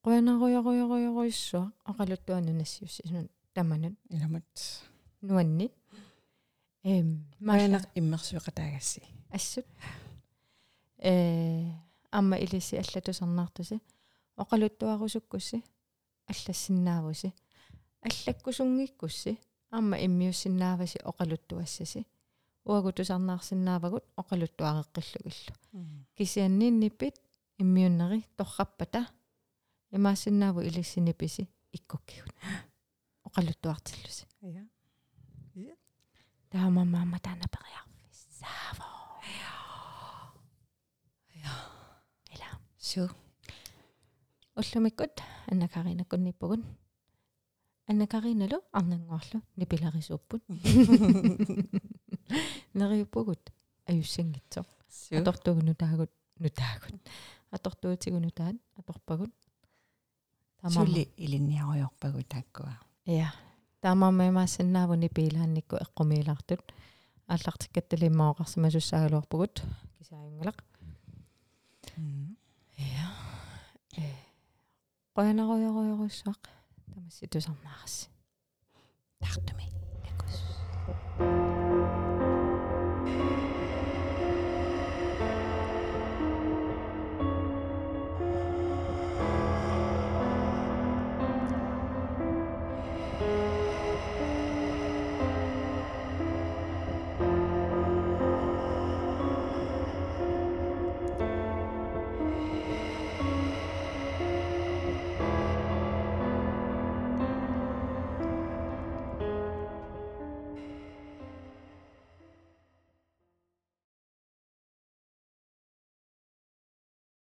[0.04, 4.48] qoyanaruyaruyaruyaruissua aqalutuanu nassiussisун таманут иламат
[5.22, 5.74] нуаннит
[6.84, 7.08] эм
[7.40, 9.02] маянақ иммерсуэқатаагасси
[9.36, 9.66] ассут
[10.98, 11.72] э
[12.18, 13.76] амма илисси аллатусарнаартуси
[14.42, 15.58] оқалуттуарусуккусси
[16.30, 17.34] аллассиннаавуси
[18.08, 19.32] аллаккусунгиккусси
[19.70, 22.06] амма иммиуссиннааваси оқалуттуассаси
[22.68, 25.54] уагутусарнаарсиннаавагут оқалуттуареққиллугиллу
[26.16, 27.14] кисианнинниппит
[27.62, 29.06] иммиуннери торраппата
[29.90, 32.34] имаассиннааву илиссиниписи иккуккигут
[33.26, 34.24] оқалуттуартиллуси
[34.56, 34.64] ja
[36.50, 38.88] таамамаама таана периарфиссааво
[42.88, 43.02] су
[44.60, 45.14] уллумиккут
[45.50, 46.62] аннакаринаккунниппугун
[47.90, 50.42] аннакариналу арнангуарлу нипиларисууппут
[52.74, 53.52] нериуппугут
[53.86, 57.00] аюссангитсо су атортугуну таагут нутаагут
[57.50, 59.32] атортуутигуну таат аторпагут
[60.70, 63.32] сули илинниаруйорпагу тааккуа я
[63.80, 66.62] таамаамаимаассаннаавуни пилаанникку эққумиилартут
[67.26, 69.62] ааллартиккатталиммаоқарсима суссаагалуарпугут
[69.98, 70.58] кисааюнгалақ
[72.76, 73.06] я
[73.96, 74.14] э.
[75.14, 76.42] Qoyanaruйоруйоруссаақ
[76.94, 78.08] тамасситусарнаарасси
[79.20, 79.66] тартуми